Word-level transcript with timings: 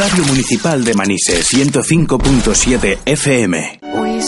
Radio 0.00 0.24
Municipal 0.24 0.82
de 0.82 0.94
Manises 0.94 1.52
105.7 1.52 3.00
FM. 3.04 3.80
Hoy 3.82 4.18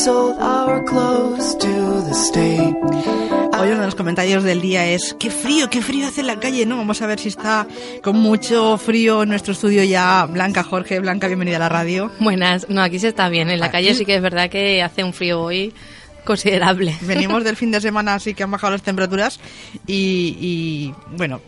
uno 3.71 3.80
de 3.80 3.87
los 3.87 3.95
comentarios 3.95 4.45
del 4.45 4.61
día 4.61 4.87
es 4.88 5.16
qué 5.19 5.30
frío, 5.30 5.71
qué 5.71 5.80
frío 5.80 6.08
hace 6.08 6.21
en 6.21 6.27
la 6.27 6.38
calle, 6.38 6.66
¿no? 6.66 6.77
Vamos 6.77 7.00
a 7.00 7.06
ver 7.06 7.19
si 7.19 7.29
está 7.29 7.66
con 8.03 8.16
mucho 8.16 8.77
frío 8.77 9.22
en 9.22 9.30
nuestro 9.30 9.54
estudio 9.54 9.82
ya. 9.82 10.27
Blanca, 10.27 10.62
Jorge, 10.62 11.00
Blanca, 11.00 11.27
bienvenida 11.27 11.57
a 11.57 11.61
la 11.61 11.71
radio. 11.71 12.12
Buenas, 12.20 12.68
no, 12.68 12.82
aquí 12.82 12.98
se 12.98 13.09
está 13.09 13.30
bien, 13.30 13.48
en 13.48 13.59
la 13.59 13.70
calle 13.70 13.95
sí 13.95 14.04
que 14.04 14.16
es 14.16 14.20
verdad 14.20 14.50
que 14.50 14.82
hace 14.82 15.02
un 15.02 15.14
frío 15.14 15.41
hoy 15.41 15.73
considerable. 16.25 16.95
Venimos 17.00 17.45
del 17.45 17.57
fin 17.57 17.70
de 17.70 17.80
semana, 17.80 18.16
así 18.16 18.34
que 18.34 18.43
han 18.43 18.50
bajado 18.50 18.73
las 18.73 18.82
temperaturas 18.82 19.41
y, 19.86 20.36
y 20.39 20.95
bueno, 21.16 21.41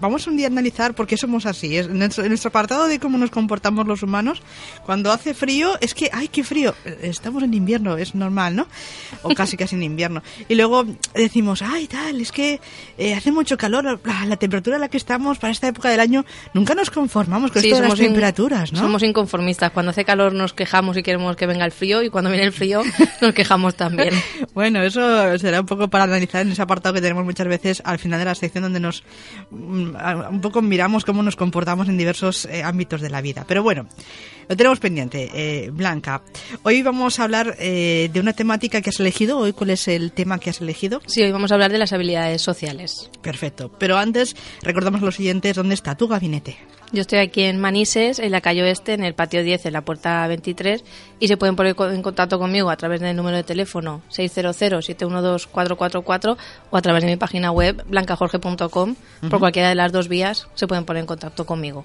vamos 0.00 0.26
un 0.26 0.36
día 0.36 0.46
a 0.46 0.50
analizar 0.50 0.94
por 0.94 1.06
qué 1.06 1.16
somos 1.16 1.46
así. 1.46 1.76
En 1.76 1.98
nuestro, 1.98 2.24
en 2.24 2.30
nuestro, 2.30 2.48
apartado 2.48 2.86
de 2.86 2.98
cómo 2.98 3.18
nos 3.18 3.30
comportamos 3.30 3.86
los 3.86 4.02
humanos, 4.02 4.42
cuando 4.84 5.12
hace 5.12 5.34
frío, 5.34 5.78
es 5.80 5.94
que, 5.94 6.10
¡ay, 6.12 6.28
qué 6.28 6.42
frío! 6.42 6.74
Estamos 7.02 7.42
en 7.42 7.54
invierno, 7.54 7.96
es 7.96 8.14
normal, 8.14 8.56
¿no? 8.56 8.66
O 9.22 9.34
casi 9.34 9.56
casi 9.56 9.76
en 9.76 9.82
invierno. 9.82 10.22
Y 10.48 10.54
luego 10.54 10.86
decimos, 11.14 11.62
¡ay, 11.62 11.86
tal! 11.86 12.20
Es 12.20 12.32
que 12.32 12.60
eh, 12.98 13.14
hace 13.14 13.32
mucho 13.32 13.56
calor, 13.56 13.84
la, 13.84 14.24
la, 14.26 14.36
temperatura 14.36 14.76
a 14.76 14.78
la 14.78 14.88
que 14.88 14.96
estamos 14.96 15.38
para 15.38 15.52
esta 15.52 15.68
época 15.68 15.90
del 15.90 16.00
año, 16.00 16.24
nunca 16.54 16.74
nos 16.74 16.90
conformamos 16.90 17.52
con 17.52 17.62
sí, 17.62 17.68
esto 17.68 17.82
de 17.82 17.88
las 17.88 17.98
temperaturas, 17.98 18.72
¿no? 18.72 18.80
Somos 18.80 19.02
inconformistas. 19.02 19.72
Cuando 19.72 19.90
hace 19.90 20.04
calor 20.04 20.32
nos 20.32 20.52
quejamos 20.52 20.96
y 20.96 21.02
queremos 21.02 21.36
que 21.36 21.46
venga 21.46 21.64
el 21.64 21.72
frío, 21.72 22.02
y 22.02 22.10
cuando 22.10 22.30
viene 22.30 22.46
el 22.46 22.52
frío 22.52 22.82
nos 23.20 23.34
quejamos 23.34 23.74
también. 23.74 24.14
bueno, 24.54 24.82
eso 24.82 25.38
será 25.38 25.60
un 25.60 25.66
poco 25.66 25.88
para 25.88 26.04
analizar 26.04 26.42
en 26.42 26.52
ese 26.52 26.62
apartado 26.62 26.94
que 26.94 27.00
tenemos 27.00 27.24
muchas 27.24 27.46
veces 27.46 27.82
al 27.84 27.98
final 27.98 28.18
de 28.18 28.24
la 28.24 28.34
sección 28.34 28.62
donde 28.62 28.80
nos 28.80 29.02
un 30.30 30.40
poco 30.40 30.62
miramos 30.62 31.04
cómo 31.04 31.22
nos 31.22 31.36
comportamos 31.36 31.88
en 31.88 31.96
diversos 31.96 32.44
eh, 32.46 32.62
ámbitos 32.62 33.00
de 33.00 33.10
la 33.10 33.20
vida. 33.20 33.44
Pero 33.46 33.62
bueno, 33.62 33.86
lo 34.48 34.56
tenemos 34.56 34.80
pendiente. 34.80 35.30
Eh, 35.32 35.70
Blanca, 35.70 36.22
hoy 36.62 36.82
vamos 36.82 37.20
a 37.20 37.24
hablar 37.24 37.56
eh, 37.58 38.10
de 38.12 38.20
una 38.20 38.32
temática 38.32 38.80
que 38.80 38.90
has 38.90 39.00
elegido. 39.00 39.38
Hoy, 39.38 39.52
¿cuál 39.52 39.70
es 39.70 39.88
el 39.88 40.12
tema 40.12 40.38
que 40.38 40.50
has 40.50 40.60
elegido? 40.60 41.00
Sí, 41.06 41.22
hoy 41.22 41.32
vamos 41.32 41.50
a 41.50 41.54
hablar 41.54 41.72
de 41.72 41.78
las 41.78 41.92
habilidades 41.92 42.42
sociales. 42.42 43.10
Perfecto. 43.22 43.70
Pero 43.78 43.96
antes, 43.96 44.34
recordamos 44.62 45.02
a 45.02 45.04
los 45.04 45.16
siguientes, 45.16 45.56
¿dónde 45.56 45.74
está 45.74 45.96
tu 45.96 46.08
gabinete? 46.08 46.56
Yo 46.92 47.02
estoy 47.02 47.20
aquí 47.20 47.44
en 47.44 47.60
Manises, 47.60 48.18
en 48.18 48.32
la 48.32 48.40
calle 48.40 48.64
Oeste, 48.64 48.94
en 48.94 49.04
el 49.04 49.14
patio 49.14 49.44
10, 49.44 49.66
en 49.66 49.74
la 49.74 49.82
puerta 49.82 50.26
23, 50.26 50.82
y 51.20 51.28
se 51.28 51.36
pueden 51.36 51.54
poner 51.54 51.76
en 51.78 52.02
contacto 52.02 52.40
conmigo 52.40 52.68
a 52.68 52.76
través 52.76 53.00
del 53.00 53.14
número 53.14 53.36
de 53.36 53.44
teléfono 53.44 54.02
600-712-444 54.10 56.36
o 56.70 56.76
a 56.76 56.82
través 56.82 57.04
de 57.04 57.10
mi 57.10 57.16
página 57.16 57.52
web 57.52 57.84
blancajorge.com. 57.86 58.90
Uh 58.90 58.96
-huh. 59.22 59.30
Por 59.30 59.38
cualquiera 59.38 59.68
de 59.68 59.76
las 59.76 59.92
dos 59.92 60.08
vías 60.08 60.48
se 60.54 60.66
pueden 60.66 60.84
poner 60.84 61.02
en 61.02 61.06
contacto 61.06 61.46
conmigo. 61.46 61.84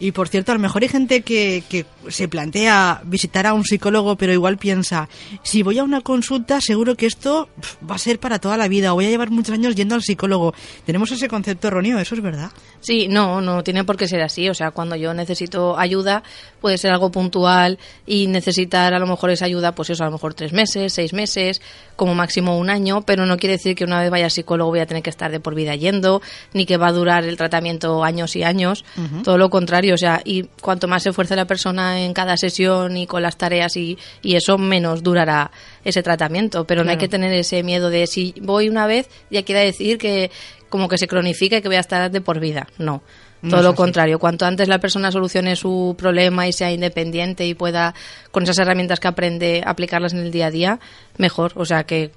Y 0.00 0.12
por 0.12 0.28
cierto, 0.28 0.52
a 0.52 0.54
lo 0.54 0.60
mejor 0.60 0.82
hay 0.82 0.88
gente 0.88 1.22
que, 1.22 1.62
que, 1.68 1.84
se 2.08 2.28
plantea 2.28 3.02
visitar 3.04 3.46
a 3.46 3.52
un 3.52 3.64
psicólogo, 3.64 4.16
pero 4.16 4.32
igual 4.32 4.56
piensa, 4.56 5.08
si 5.42 5.62
voy 5.62 5.78
a 5.78 5.84
una 5.84 6.00
consulta, 6.00 6.60
seguro 6.60 6.94
que 6.94 7.06
esto 7.06 7.48
va 7.88 7.96
a 7.96 7.98
ser 7.98 8.18
para 8.18 8.38
toda 8.38 8.56
la 8.56 8.68
vida, 8.68 8.92
o 8.92 8.94
voy 8.94 9.06
a 9.06 9.10
llevar 9.10 9.30
muchos 9.30 9.54
años 9.54 9.74
yendo 9.74 9.94
al 9.94 10.02
psicólogo. 10.02 10.54
Tenemos 10.86 11.10
ese 11.10 11.28
concepto 11.28 11.68
erróneo, 11.68 11.98
¿eso 11.98 12.14
es 12.14 12.22
verdad? 12.22 12.50
Sí, 12.80 13.08
no, 13.08 13.40
no 13.40 13.62
tiene 13.62 13.84
por 13.84 13.96
qué 13.96 14.08
ser 14.08 14.22
así. 14.22 14.48
O 14.48 14.54
sea, 14.54 14.70
cuando 14.70 14.96
yo 14.96 15.12
necesito 15.14 15.78
ayuda, 15.78 16.22
puede 16.60 16.78
ser 16.78 16.92
algo 16.92 17.10
puntual 17.10 17.78
y 18.06 18.26
necesitar 18.26 18.94
a 18.94 18.98
lo 18.98 19.06
mejor 19.06 19.30
esa 19.30 19.44
ayuda, 19.44 19.74
pues 19.74 19.90
eso, 19.90 20.04
a 20.04 20.06
lo 20.06 20.12
mejor 20.12 20.34
tres 20.34 20.52
meses, 20.52 20.92
seis 20.92 21.12
meses, 21.12 21.60
como 21.96 22.14
máximo 22.14 22.56
un 22.56 22.70
año, 22.70 23.02
pero 23.02 23.26
no 23.26 23.36
quiere 23.36 23.54
decir 23.54 23.74
que 23.74 23.84
una 23.84 24.00
vez 24.00 24.10
vaya 24.10 24.26
al 24.26 24.30
psicólogo 24.30 24.70
voy 24.70 24.80
a 24.80 24.86
tener 24.86 25.02
que 25.02 25.10
estar 25.10 25.30
de 25.30 25.40
por 25.40 25.54
vida 25.54 25.74
yendo, 25.74 26.22
ni 26.52 26.66
que 26.66 26.76
va 26.76 26.88
a 26.88 26.92
durar 26.92 27.24
el 27.24 27.36
tratamiento 27.36 28.04
años 28.04 28.36
y 28.36 28.42
años. 28.42 28.84
Uh 28.96 29.00
-huh. 29.00 29.22
Todo 29.22 29.38
lo 29.38 29.50
contrario, 29.50 29.87
o 29.92 29.98
sea, 29.98 30.20
y 30.24 30.44
cuanto 30.60 30.88
más 30.88 31.02
se 31.02 31.10
esfuerce 31.10 31.36
la 31.36 31.46
persona 31.46 32.00
en 32.00 32.12
cada 32.12 32.36
sesión 32.36 32.96
y 32.96 33.06
con 33.06 33.22
las 33.22 33.36
tareas 33.36 33.76
y, 33.76 33.98
y 34.22 34.36
eso, 34.36 34.58
menos 34.58 35.02
durará 35.02 35.50
ese 35.84 36.02
tratamiento. 36.02 36.66
Pero 36.66 36.80
claro. 36.80 36.86
no 36.86 36.90
hay 36.92 36.98
que 36.98 37.08
tener 37.08 37.32
ese 37.32 37.62
miedo 37.62 37.90
de 37.90 38.06
si 38.06 38.34
voy 38.40 38.68
una 38.68 38.86
vez, 38.86 39.08
ya 39.30 39.42
quiere 39.42 39.64
decir 39.64 39.98
que 39.98 40.30
como 40.68 40.88
que 40.88 40.98
se 40.98 41.08
cronifica 41.08 41.56
y 41.56 41.62
que 41.62 41.68
voy 41.68 41.76
a 41.76 41.80
estar 41.80 42.10
de 42.10 42.20
por 42.20 42.40
vida. 42.40 42.68
No. 42.78 43.02
Todo 43.40 43.58
no 43.58 43.62
lo 43.62 43.74
contrario, 43.76 44.18
cuanto 44.18 44.46
antes 44.46 44.66
la 44.66 44.80
persona 44.80 45.12
solucione 45.12 45.54
su 45.54 45.94
problema 45.96 46.48
y 46.48 46.52
sea 46.52 46.72
independiente 46.72 47.46
y 47.46 47.54
pueda, 47.54 47.94
con 48.32 48.42
esas 48.42 48.58
herramientas 48.58 48.98
que 48.98 49.06
aprende, 49.06 49.62
aplicarlas 49.64 50.12
en 50.12 50.18
el 50.20 50.32
día 50.32 50.46
a 50.46 50.50
día, 50.50 50.80
mejor. 51.18 51.52
O 51.54 51.64
sea 51.64 51.84
que 51.84 52.10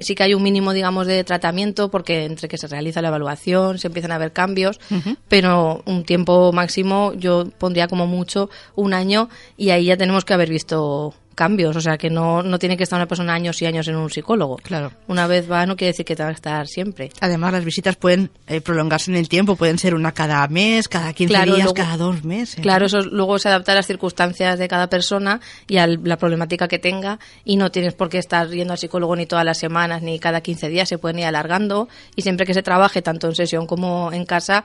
sí 0.00 0.14
que 0.14 0.22
hay 0.22 0.34
un 0.34 0.42
mínimo, 0.42 0.72
digamos, 0.72 1.06
de 1.06 1.24
tratamiento 1.24 1.90
porque 1.90 2.24
entre 2.24 2.48
que 2.48 2.58
se 2.58 2.66
realiza 2.66 3.02
la 3.02 3.08
evaluación, 3.08 3.78
se 3.78 3.88
empiezan 3.88 4.12
a 4.12 4.18
ver 4.18 4.32
cambios, 4.32 4.80
uh 4.90 4.94
-huh. 4.94 5.16
pero 5.28 5.82
un 5.86 6.04
tiempo 6.04 6.52
máximo 6.52 7.12
yo 7.14 7.46
pondría 7.58 7.88
como 7.88 8.06
mucho 8.06 8.50
un 8.74 8.94
año 8.94 9.28
y 9.56 9.70
ahí 9.70 9.86
ya 9.86 9.96
tenemos 9.96 10.24
que 10.24 10.34
haber 10.34 10.50
visto 10.50 11.14
cambios, 11.34 11.76
o 11.76 11.80
sea 11.80 11.96
que 11.98 12.10
no, 12.10 12.42
no 12.42 12.58
tiene 12.58 12.76
que 12.76 12.84
estar 12.84 12.98
una 12.98 13.06
persona 13.06 13.34
años 13.34 13.60
y 13.62 13.66
años 13.66 13.88
en 13.88 13.96
un 13.96 14.10
psicólogo. 14.10 14.56
Claro. 14.56 14.92
Una 15.08 15.26
vez 15.26 15.50
va 15.50 15.66
no 15.66 15.76
quiere 15.76 15.92
decir 15.92 16.04
que 16.04 16.16
te 16.16 16.22
va 16.22 16.30
a 16.30 16.32
estar 16.32 16.66
siempre. 16.66 17.10
Además 17.20 17.52
las 17.52 17.64
visitas 17.64 17.96
pueden 17.96 18.30
eh, 18.46 18.60
prolongarse 18.60 19.10
en 19.10 19.16
el 19.16 19.28
tiempo, 19.28 19.56
pueden 19.56 19.78
ser 19.78 19.94
una 19.94 20.12
cada 20.12 20.46
mes, 20.48 20.88
cada 20.88 21.12
15 21.12 21.32
claro, 21.32 21.54
días, 21.54 21.64
luego, 21.64 21.74
cada 21.74 21.96
dos 21.96 22.24
meses. 22.24 22.60
Claro, 22.60 22.86
eso 22.86 23.00
luego 23.00 23.38
se 23.38 23.48
adapta 23.48 23.72
a 23.72 23.76
las 23.76 23.86
circunstancias 23.86 24.58
de 24.58 24.68
cada 24.68 24.88
persona 24.88 25.40
y 25.68 25.78
a 25.78 25.86
la 25.86 26.16
problemática 26.16 26.68
que 26.68 26.78
tenga 26.78 27.18
y 27.44 27.56
no 27.56 27.70
tienes 27.70 27.94
por 27.94 28.08
qué 28.08 28.18
estar 28.18 28.48
yendo 28.48 28.72
al 28.72 28.78
psicólogo 28.78 29.16
ni 29.16 29.26
todas 29.26 29.44
las 29.44 29.58
semanas 29.58 30.02
ni 30.02 30.18
cada 30.18 30.40
15 30.40 30.68
días, 30.68 30.88
se 30.88 30.98
pueden 30.98 31.20
ir 31.20 31.26
alargando 31.26 31.88
y 32.16 32.22
siempre 32.22 32.46
que 32.46 32.54
se 32.54 32.62
trabaje 32.62 33.02
tanto 33.02 33.28
en 33.28 33.34
sesión 33.34 33.66
como 33.66 34.12
en 34.12 34.24
casa 34.24 34.64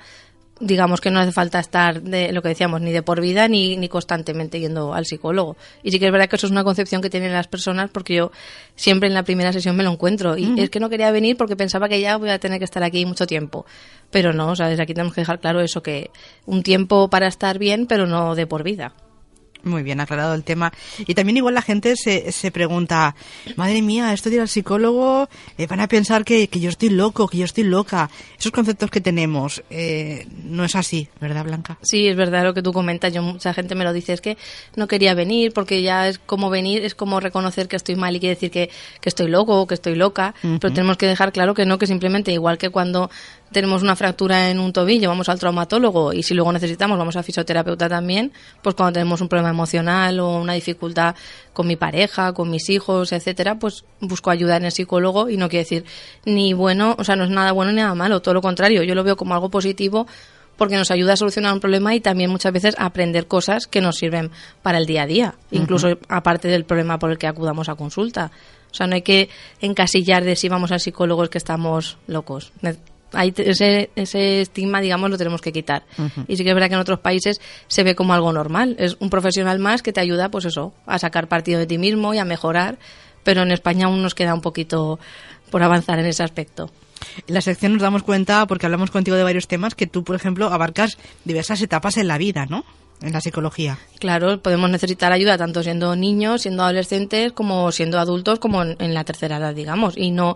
digamos 0.60 1.02
que 1.02 1.12
no 1.12 1.20
hace 1.20 1.32
falta 1.32 1.60
estar 1.60 2.02
de 2.02 2.32
lo 2.32 2.42
que 2.42 2.50
decíamos 2.50 2.82
ni 2.82 2.92
de 2.92 3.04
por 3.04 3.22
vida 3.22 3.48
ni, 3.48 3.78
ni 3.78 3.90
constantemente 3.90 4.60
yendo 4.60 4.94
al 4.94 5.06
psicólogo. 5.06 5.58
Y 5.84 5.92
sí 5.92 6.00
que 6.00 6.08
es 6.08 6.12
verdad 6.12 6.28
que 6.28 6.36
eso 6.36 6.48
es 6.48 6.52
una 6.52 6.64
concepción 6.64 7.02
que 7.02 7.10
tienen 7.10 7.32
las 7.32 7.48
personas 7.48 7.90
porque 7.92 8.16
yo 8.16 8.32
siempre 8.76 9.08
en 9.08 9.14
la 9.14 9.24
primera 9.24 9.54
sesión 9.54 9.76
me 9.76 9.84
lo 9.84 9.92
encuentro. 9.92 10.38
Y 10.38 10.60
es 10.60 10.70
que 10.70 10.80
no 10.80 10.90
quería 10.90 11.12
venir 11.12 11.38
porque 11.38 11.56
pensaba 11.56 11.90
que 11.90 12.02
ya 12.02 12.18
voy 12.18 12.30
a 12.30 12.40
tener 12.40 12.60
que 12.60 12.66
estar 12.66 12.84
aquí 12.84 13.06
mucho 13.06 13.28
tiempo. 13.28 13.66
Pero 14.12 14.34
no, 14.34 14.56
sabes 14.56 14.80
aquí 14.80 14.94
tenemos 14.94 15.14
que 15.14 15.22
dejar 15.22 15.40
claro 15.40 15.62
eso 15.62 15.82
que 15.82 16.12
un 16.46 16.64
tiempo 16.64 17.10
para 17.10 17.28
estar 17.28 17.60
bien 17.60 17.86
pero 17.88 18.08
no 18.08 18.36
de 18.36 18.48
por 18.48 18.64
vida 18.64 18.94
muy 19.68 19.84
bien 19.84 20.00
aclarado 20.00 20.34
el 20.34 20.44
tema. 20.44 20.72
Y 21.00 21.14
también 21.14 21.38
igual 21.38 21.54
la 21.54 21.62
gente 21.62 21.96
se, 21.96 22.32
se 22.32 22.52
pregunta, 22.52 23.16
madre 23.56 23.82
mía, 23.82 24.14
esto 24.14 24.30
de 24.30 24.36
ir 24.36 24.42
al 24.42 24.50
psicólogo, 24.50 25.30
eh, 25.58 25.68
van 25.68 25.80
a 25.80 25.88
pensar 25.88 26.26
que, 26.26 26.48
que, 26.48 26.60
yo 26.60 26.70
estoy 26.70 26.90
loco, 26.90 27.28
que 27.28 27.38
yo 27.38 27.46
estoy 27.46 27.64
loca. 27.64 28.10
Esos 28.38 28.52
conceptos 28.52 28.90
que 28.90 29.02
tenemos, 29.02 29.64
eh, 29.70 30.28
no 30.44 30.64
es 30.64 30.76
así, 30.76 31.08
¿verdad, 31.20 31.44
Blanca? 31.44 31.78
Sí, 31.82 32.08
es 32.08 32.16
verdad 32.16 32.44
lo 32.44 32.54
que 32.54 32.62
tú 32.62 32.74
comentas. 32.74 33.14
Yo, 33.14 33.22
mucha 33.22 33.54
gente 33.54 33.76
me 33.76 33.84
lo 33.84 33.94
dice, 33.94 34.14
es 34.14 34.22
que 34.22 34.38
no 34.76 34.88
quería 34.88 35.14
venir 35.14 35.54
porque 35.54 35.82
ya 35.82 36.08
es 36.08 36.20
como 36.20 36.50
venir, 36.50 36.84
es 36.84 36.96
como 36.96 37.20
reconocer 37.20 37.68
que 37.68 37.76
estoy 37.76 37.96
mal 37.96 38.16
y 38.16 38.20
quiere 38.20 38.36
decir 38.36 38.52
que, 38.52 38.70
que 39.02 39.10
estoy 39.10 39.28
loco 39.28 39.62
o 39.62 39.68
que 39.68 39.76
estoy 39.76 39.96
loca. 39.96 40.34
Uh 40.44 40.48
-huh. 40.48 40.60
Pero 40.60 40.74
tenemos 40.74 40.98
que 40.98 41.08
dejar 41.08 41.32
claro 41.32 41.54
que 41.54 41.66
no, 41.66 41.78
que 41.78 41.88
simplemente 41.88 42.32
igual 42.32 42.58
que 42.58 42.70
cuando 42.70 43.10
tenemos 43.52 43.82
una 43.84 43.96
fractura 43.96 44.50
en 44.50 44.60
un 44.60 44.74
tobillo, 44.74 45.10
vamos 45.10 45.30
al 45.30 45.40
traumatólogo 45.40 46.14
y 46.14 46.24
si 46.24 46.34
luego 46.34 46.52
necesitamos 46.52 46.98
vamos 46.98 47.16
a 47.16 47.24
fisioterapeuta 47.24 47.88
también, 47.88 48.32
pues 48.62 48.76
cuando 48.76 48.94
tenemos 48.94 49.22
un 49.22 49.28
problema 49.28 49.50
emocional 49.50 50.20
o 50.20 50.38
una 50.38 50.54
dificultad 50.54 51.16
con 51.54 51.68
mi 51.68 51.76
pareja, 51.76 52.34
con 52.34 52.50
mis 52.50 52.70
hijos, 52.70 53.12
etcétera, 53.12 53.58
pues 53.60 53.86
busco 54.00 54.30
ayuda 54.30 54.58
en 54.58 54.66
el 54.66 54.72
psicólogo 54.72 55.30
y 55.30 55.38
no 55.38 55.50
quiere 55.50 55.64
decir 55.64 55.86
ni 56.26 56.54
bueno, 56.54 56.96
o 56.98 57.04
sea, 57.04 57.16
no 57.16 57.24
es 57.24 57.30
nada 57.30 57.52
bueno 57.52 57.72
ni 57.72 57.78
nada 57.82 57.96
malo, 57.96 58.22
todo 58.22 58.34
lo 58.34 58.42
contrario, 58.42 58.84
yo 58.84 58.96
lo 58.96 59.04
veo 59.04 59.16
como 59.16 59.34
algo 59.34 59.50
positivo 59.50 60.08
porque 60.58 60.76
nos 60.76 60.92
ayuda 60.92 61.14
a 61.14 61.18
solucionar 61.18 61.54
un 61.54 61.60
problema 61.60 61.96
y 61.96 62.02
también 62.02 62.32
muchas 62.32 62.52
veces 62.52 62.76
a 62.78 62.86
aprender 62.86 63.28
cosas 63.28 63.68
que 63.68 63.80
nos 63.80 63.96
sirven 63.98 64.32
para 64.64 64.80
el 64.80 64.86
día 64.86 65.04
a 65.04 65.06
día, 65.06 65.36
incluso 65.52 65.88
uh 65.88 65.92
-huh. 65.92 66.00
aparte 66.10 66.48
del 66.48 66.66
problema 66.66 66.98
por 67.00 67.12
el 67.12 67.18
que 67.18 67.28
acudamos 67.28 67.70
a 67.70 67.76
consulta. 67.76 68.32
O 68.72 68.74
sea, 68.74 68.88
no 68.88 68.96
hay 68.96 69.02
que 69.02 69.30
encasillar 69.62 70.24
de 70.24 70.36
si 70.36 70.50
vamos 70.50 70.72
al 70.72 70.80
psicólogo 70.80 71.24
es 71.24 71.30
que 71.30 71.38
estamos 71.38 71.98
locos 72.08 72.52
hay 73.14 73.34
ese, 73.38 73.90
ese 73.96 74.42
estigma, 74.42 74.82
digamos, 74.82 75.10
lo 75.10 75.18
tenemos 75.18 75.42
que 75.42 75.52
quitar. 75.52 75.84
Uh 75.98 76.04
-huh. 76.04 76.26
Y 76.28 76.38
sí 76.38 76.44
que 76.44 76.50
es 76.50 76.56
verdad 76.56 76.68
que 76.70 76.76
en 76.76 76.82
otros 76.82 77.00
países 77.00 77.40
se 77.68 77.84
ve 77.84 77.96
como 77.96 78.14
algo 78.14 78.32
normal. 78.34 78.76
Es 78.80 78.98
un 79.00 79.10
profesional 79.10 79.60
más 79.60 79.82
que 79.82 79.94
te 79.94 80.00
ayuda, 80.00 80.30
pues 80.30 80.46
eso, 80.46 80.74
a 80.86 81.00
sacar 81.00 81.28
partido 81.28 81.60
de 81.60 81.68
ti 81.68 81.78
mismo 81.78 82.14
y 82.14 82.18
a 82.18 82.26
mejorar. 82.26 82.78
Pero 83.24 83.42
en 83.42 83.52
España 83.52 83.88
aún 83.88 84.02
nos 84.02 84.16
queda 84.16 84.34
un 84.34 84.42
poquito 84.42 85.00
por 85.50 85.64
avanzar 85.64 86.00
en 86.00 86.06
ese 86.06 86.24
aspecto. 86.24 86.70
En 87.28 87.34
la 87.34 87.42
sección 87.42 87.74
nos 87.74 87.82
damos 87.82 88.04
cuenta, 88.04 88.46
porque 88.48 88.66
hablamos 88.66 88.92
contigo 88.92 89.18
de 89.18 89.24
varios 89.24 89.48
temas, 89.48 89.76
que 89.76 89.88
tú, 89.88 90.04
por 90.04 90.16
ejemplo, 90.16 90.48
abarcas 90.48 90.98
diversas 91.26 91.62
etapas 91.62 91.98
en 91.98 92.08
la 92.08 92.18
vida, 92.18 92.46
¿no? 92.46 92.66
En 93.02 93.14
la 93.14 93.22
psicología. 93.22 93.78
Claro, 94.00 94.42
podemos 94.42 94.70
necesitar 94.70 95.12
ayuda 95.12 95.38
tanto 95.38 95.62
siendo 95.62 95.96
niños, 95.96 96.42
siendo 96.42 96.64
adolescentes, 96.64 97.32
como 97.32 97.72
siendo 97.72 98.00
adultos, 98.00 98.40
como 98.40 98.64
en, 98.64 98.76
en 98.80 98.94
la 98.94 99.04
tercera 99.04 99.38
edad, 99.38 99.54
digamos. 99.54 99.96
Y 99.98 100.12
no 100.12 100.36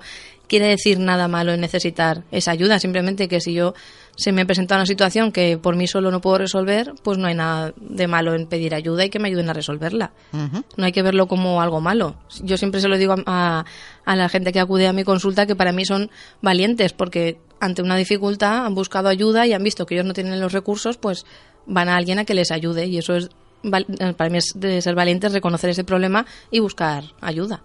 quiere 0.51 0.67
decir 0.67 0.99
nada 0.99 1.29
malo 1.29 1.53
en 1.53 1.61
necesitar 1.61 2.23
esa 2.29 2.51
ayuda, 2.51 2.77
simplemente 2.77 3.29
que 3.29 3.39
si 3.39 3.53
yo 3.53 3.73
se 4.17 4.33
me 4.33 4.45
presenta 4.45 4.75
una 4.75 4.85
situación 4.85 5.31
que 5.31 5.57
por 5.57 5.77
mí 5.77 5.87
solo 5.87 6.11
no 6.11 6.19
puedo 6.19 6.39
resolver, 6.39 6.93
pues 7.03 7.17
no 7.17 7.27
hay 7.27 7.35
nada 7.35 7.73
de 7.77 8.05
malo 8.07 8.35
en 8.35 8.47
pedir 8.47 8.75
ayuda 8.75 9.05
y 9.05 9.09
que 9.09 9.17
me 9.17 9.29
ayuden 9.29 9.49
a 9.49 9.53
resolverla. 9.53 10.11
Uh 10.33 10.37
-huh. 10.37 10.63
No 10.75 10.83
hay 10.83 10.91
que 10.91 11.01
verlo 11.03 11.27
como 11.27 11.61
algo 11.61 11.79
malo. 11.79 12.15
Yo 12.43 12.57
siempre 12.57 12.81
se 12.81 12.89
lo 12.89 12.97
digo 12.97 13.15
a, 13.25 13.63
a, 14.03 14.15
la 14.17 14.27
gente 14.27 14.51
que 14.51 14.59
acude 14.59 14.87
a 14.87 14.93
mi 14.93 15.05
consulta 15.05 15.45
que 15.45 15.55
para 15.55 15.71
mí 15.71 15.85
son 15.85 16.11
valientes 16.41 16.91
porque 16.91 17.39
ante 17.61 17.81
una 17.81 17.95
dificultad 17.95 18.65
han 18.65 18.75
buscado 18.75 19.07
ayuda 19.07 19.47
y 19.47 19.53
han 19.53 19.63
visto 19.63 19.85
que 19.85 19.95
ellos 19.95 20.05
no 20.05 20.13
tienen 20.13 20.41
los 20.41 20.51
recursos, 20.51 20.97
pues 20.97 21.25
van 21.71 21.89
a 21.89 21.95
alguien 21.95 22.19
a 22.19 22.25
que 22.25 22.33
les 22.33 22.51
ayude 22.51 22.85
y 22.85 22.97
eso 22.97 23.15
es 23.15 23.29
eh, 23.63 24.13
para 24.18 24.29
mí 24.29 24.39
es 24.39 24.53
de 24.56 24.81
ser 24.81 24.95
valientes 24.95 25.33
reconocer 25.33 25.69
ese 25.69 25.83
problema 25.83 26.25
y 26.50 26.59
buscar 26.59 27.03
ayuda. 27.21 27.62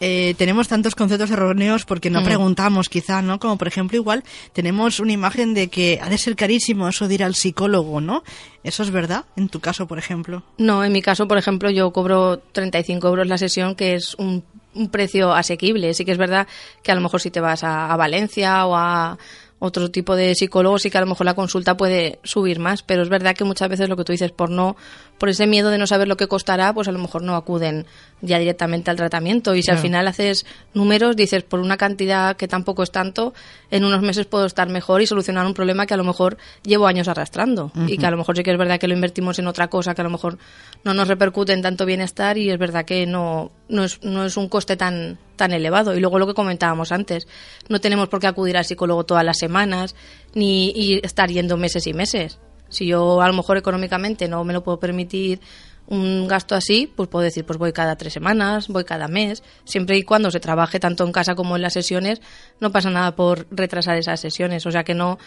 Eh, 0.00 0.34
tenemos 0.38 0.68
tantos 0.68 0.94
conceptos 0.94 1.30
erróneos 1.30 1.84
porque 1.84 2.10
no 2.10 2.22
preguntamos, 2.22 2.88
quizá, 2.88 3.20
¿no? 3.22 3.40
Como 3.40 3.56
por 3.58 3.66
ejemplo, 3.66 3.96
igual 3.96 4.22
tenemos 4.52 5.00
una 5.00 5.12
imagen 5.12 5.54
de 5.54 5.68
que 5.68 5.98
ha 6.00 6.08
de 6.08 6.18
ser 6.18 6.36
carísimo 6.36 6.88
eso 6.88 7.08
de 7.08 7.14
ir 7.14 7.24
al 7.24 7.34
psicólogo, 7.34 8.00
¿no? 8.00 8.22
¿Eso 8.62 8.82
es 8.82 8.90
verdad? 8.90 9.24
En 9.36 9.48
tu 9.48 9.58
caso, 9.60 9.88
por 9.88 9.98
ejemplo. 9.98 10.44
No, 10.58 10.84
en 10.84 10.92
mi 10.92 11.02
caso, 11.02 11.26
por 11.26 11.38
ejemplo, 11.38 11.70
yo 11.70 11.92
cobro 11.92 12.38
35 12.38 13.08
euros 13.08 13.26
la 13.26 13.38
sesión, 13.38 13.74
que 13.74 13.94
es 13.94 14.14
un, 14.14 14.44
un 14.74 14.90
precio 14.90 15.32
asequible. 15.32 15.92
Sí 15.94 16.04
que 16.04 16.12
es 16.12 16.18
verdad 16.18 16.46
que 16.82 16.92
a 16.92 16.94
lo 16.94 17.00
mejor 17.00 17.20
si 17.20 17.30
te 17.30 17.40
vas 17.40 17.64
a, 17.64 17.92
a 17.92 17.96
Valencia 17.96 18.64
o 18.66 18.76
a 18.76 19.18
otro 19.60 19.90
tipo 19.90 20.14
de 20.14 20.34
psicólogo, 20.34 20.78
sí 20.78 20.90
que 20.90 20.98
a 20.98 21.00
lo 21.00 21.06
mejor 21.08 21.24
la 21.26 21.34
consulta 21.34 21.76
puede 21.76 22.20
subir 22.22 22.60
más, 22.60 22.82
pero 22.82 23.02
es 23.02 23.08
verdad 23.08 23.34
que 23.34 23.44
muchas 23.44 23.68
veces 23.68 23.88
lo 23.88 23.96
que 23.96 24.04
tú 24.04 24.12
dices, 24.12 24.30
por 24.30 24.50
no, 24.50 24.76
por 25.18 25.28
ese 25.28 25.46
miedo 25.46 25.70
de 25.70 25.78
no 25.78 25.86
saber 25.86 26.06
lo 26.06 26.16
que 26.16 26.28
costará, 26.28 26.72
pues 26.72 26.86
a 26.86 26.92
lo 26.92 26.98
mejor 27.00 27.22
no 27.22 27.34
acuden 27.34 27.86
ya 28.20 28.38
directamente 28.38 28.90
al 28.90 28.96
tratamiento. 28.96 29.54
Y 29.54 29.62
si 29.62 29.70
al 29.70 29.78
final 29.78 30.06
haces 30.06 30.46
números, 30.74 31.16
dices, 31.16 31.42
por 31.42 31.58
una 31.58 31.76
cantidad 31.76 32.36
que 32.36 32.46
tampoco 32.46 32.84
es 32.84 32.92
tanto, 32.92 33.34
en 33.70 33.84
unos 33.84 34.02
meses 34.02 34.26
puedo 34.26 34.46
estar 34.46 34.68
mejor 34.68 35.02
y 35.02 35.06
solucionar 35.06 35.44
un 35.44 35.54
problema 35.54 35.86
que 35.86 35.94
a 35.94 35.96
lo 35.96 36.04
mejor 36.04 36.38
llevo 36.62 36.86
años 36.86 37.08
arrastrando. 37.08 37.72
Y 37.88 37.98
que 37.98 38.06
a 38.06 38.10
lo 38.10 38.16
mejor 38.16 38.36
sí 38.36 38.42
que 38.44 38.52
es 38.52 38.58
verdad 38.58 38.78
que 38.78 38.86
lo 38.86 38.94
invertimos 38.94 39.38
en 39.38 39.48
otra 39.48 39.68
cosa 39.68 39.94
que 39.94 40.02
a 40.02 40.04
lo 40.04 40.10
mejor 40.10 40.38
no 40.84 40.94
nos 40.94 41.08
repercute 41.08 41.52
en 41.52 41.62
tanto 41.62 41.84
bienestar 41.84 42.38
y 42.38 42.50
es 42.50 42.58
verdad 42.58 42.84
que 42.84 43.06
no, 43.06 43.50
no, 43.68 43.84
es, 43.84 44.02
no 44.02 44.24
es 44.24 44.36
un 44.36 44.48
coste 44.48 44.76
tan, 44.76 45.18
tan 45.38 45.52
elevado. 45.52 45.96
Y 45.96 46.00
luego 46.00 46.18
lo 46.18 46.26
que 46.26 46.34
comentábamos 46.34 46.92
antes, 46.92 47.26
no 47.70 47.80
tenemos 47.80 48.10
por 48.10 48.20
qué 48.20 48.26
acudir 48.26 48.58
al 48.58 48.66
psicólogo 48.66 49.04
todas 49.04 49.24
las 49.24 49.38
semanas 49.38 49.94
ni 50.34 51.00
estar 51.02 51.30
yendo 51.30 51.56
meses 51.56 51.86
y 51.86 51.94
meses. 51.94 52.38
Si 52.68 52.86
yo 52.86 53.22
a 53.22 53.26
lo 53.26 53.32
mejor 53.32 53.56
económicamente 53.56 54.28
no 54.28 54.44
me 54.44 54.52
lo 54.52 54.62
puedo 54.62 54.78
permitir 54.78 55.40
un 55.88 56.28
gasto 56.28 56.54
así, 56.54 56.92
pues 56.94 57.08
puedo 57.08 57.24
decir, 57.24 57.46
pues 57.46 57.58
voy 57.58 57.72
cada 57.72 57.96
tres 57.96 58.12
semanas, 58.12 58.68
voy 58.68 58.84
cada 58.84 59.08
mes, 59.08 59.42
siempre 59.64 59.96
y 59.96 60.02
cuando 60.02 60.30
se 60.30 60.38
trabaje 60.38 60.78
tanto 60.78 61.04
en 61.04 61.12
casa 61.12 61.34
como 61.34 61.56
en 61.56 61.62
las 61.62 61.72
sesiones, 61.72 62.20
no 62.60 62.70
pasa 62.72 62.90
nada 62.90 63.16
por 63.16 63.46
retrasar 63.50 63.96
esas 63.96 64.20
sesiones. 64.20 64.66
O 64.66 64.70
sea 64.70 64.84
que 64.84 64.94
no, 64.94 65.18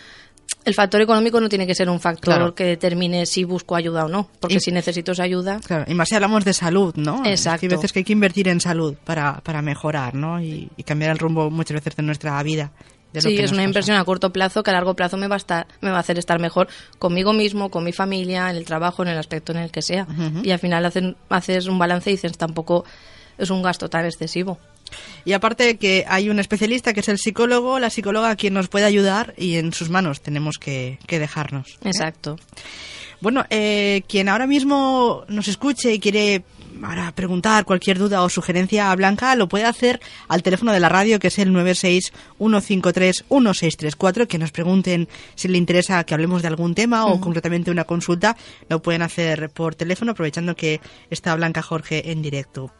el 0.63 0.75
factor 0.75 1.01
económico 1.01 1.41
no 1.41 1.49
tiene 1.49 1.65
que 1.65 1.73
ser 1.73 1.89
un 1.89 1.99
factor 1.99 2.35
Claro. 2.35 2.53
que 2.55 2.63
determine 2.65 3.25
si 3.25 3.43
busco 3.43 3.75
ayuda 3.75 4.05
o 4.05 4.09
no, 4.09 4.29
porque 4.39 4.57
Y- 4.57 4.59
si 4.59 4.71
necesito 4.71 5.13
esa 5.13 5.23
ayuda, 5.23 5.59
Claro, 5.65 5.85
y 5.87 5.95
más 5.95 6.07
si 6.09 6.15
hablamos 6.15 6.45
de 6.45 6.53
salud, 6.53 6.93
¿no? 6.95 7.25
Exacto. 7.25 7.65
Hay 7.65 7.69
veces 7.69 7.91
que 7.91 7.99
hay 7.99 8.05
que 8.05 8.13
invertir 8.13 8.47
en 8.47 8.59
salud 8.61 8.95
para, 9.03 9.39
para 9.41 9.61
mejorar, 9.63 10.13
¿no? 10.13 10.39
Y, 10.41 10.69
y 10.77 10.83
cambiar 10.83 11.11
el 11.11 11.17
rumbo 11.17 11.49
muchas 11.49 11.75
veces 11.75 11.95
de 11.95 12.03
nuestra 12.03 12.41
vida. 12.43 12.71
de 13.11 13.21
sí, 13.21 13.37
es 13.39 13.51
una 13.51 13.57
pasa. 13.57 13.63
inversión 13.63 13.97
a 13.97 14.05
corto 14.05 14.31
plazo 14.31 14.61
que 14.63 14.69
a 14.69 14.73
largo 14.73 14.95
plazo 14.95 15.17
me 15.17 15.27
va 15.27 15.35
a, 15.35 15.37
estar, 15.37 15.65
me 15.81 15.89
va 15.89 15.97
a 15.97 15.99
hacer 15.99 16.17
estar 16.19 16.39
mejor 16.39 16.67
conmigo 16.99 17.33
mismo, 17.33 17.69
con 17.71 17.83
mi 17.83 17.91
familia, 17.91 18.49
en 18.51 18.55
el 18.55 18.63
trabajo, 18.65 19.01
en 19.01 19.09
el 19.09 19.17
aspecto 19.17 19.51
en 19.53 19.57
el 19.57 19.71
que 19.71 19.81
sea. 19.81 20.05
Y 20.43 20.51
al 20.51 20.59
final 20.59 20.85
haces 21.29 21.65
un 21.67 21.77
balance 21.79 22.09
y 22.09 22.13
dices, 22.13 22.37
tampoco 22.37 22.85
es 23.37 23.49
un 23.49 23.63
gasto 23.63 23.89
tan 23.89 24.05
excesivo. 24.05 24.59
Y 25.25 25.33
aparte 25.33 25.77
que 25.77 26.05
hay 26.07 26.29
un 26.29 26.39
especialista 26.39 26.93
que 26.93 27.01
es 27.01 27.09
el 27.09 27.17
psicólogo, 27.17 27.79
la 27.79 27.89
psicóloga 27.89 28.35
quien 28.35 28.53
nos 28.53 28.67
puede 28.67 28.85
ayudar 28.85 29.33
y 29.37 29.57
en 29.57 29.73
sus 29.73 29.89
manos 29.89 30.21
tenemos 30.21 30.57
que, 30.57 30.99
que 31.07 31.19
dejarnos. 31.19 31.67
¿eh? 31.67 31.89
Exacto. 31.89 32.37
Bueno, 33.21 33.45
eh, 33.51 34.01
quien 34.07 34.29
ahora 34.29 34.47
mismo 34.47 35.25
nos 35.27 35.47
escuche 35.47 35.93
y 35.93 35.99
quiere 35.99 36.43
ahora 36.81 37.11
preguntar 37.11 37.65
cualquier 37.65 37.99
duda 37.99 38.23
o 38.23 38.29
sugerencia 38.29 38.91
a 38.91 38.95
Blanca, 38.95 39.35
lo 39.35 39.47
puede 39.47 39.65
hacer 39.65 40.01
al 40.27 40.41
teléfono 40.41 40.71
de 40.71 40.79
la 40.79 40.89
radio, 40.89 41.19
que 41.19 41.27
es 41.27 41.37
el 41.37 41.51
961531634, 41.51 44.25
que 44.25 44.39
nos 44.39 44.51
pregunten 44.51 45.07
si 45.35 45.47
le 45.47 45.59
interesa 45.59 46.03
que 46.03 46.15
hablemos 46.15 46.41
de 46.41 46.47
algún 46.47 46.73
tema 46.73 47.05
o 47.05 47.21
concretamente 47.21 47.69
una 47.69 47.83
consulta, 47.83 48.35
lo 48.69 48.81
pueden 48.81 49.03
hacer 49.03 49.51
por 49.51 49.75
teléfono, 49.75 50.13
aprovechando 50.13 50.55
que 50.55 50.81
está 51.09 51.35
Blanca 51.35 51.61
Jorge 51.61 52.11
en 52.11 52.23
directo. 52.23 52.71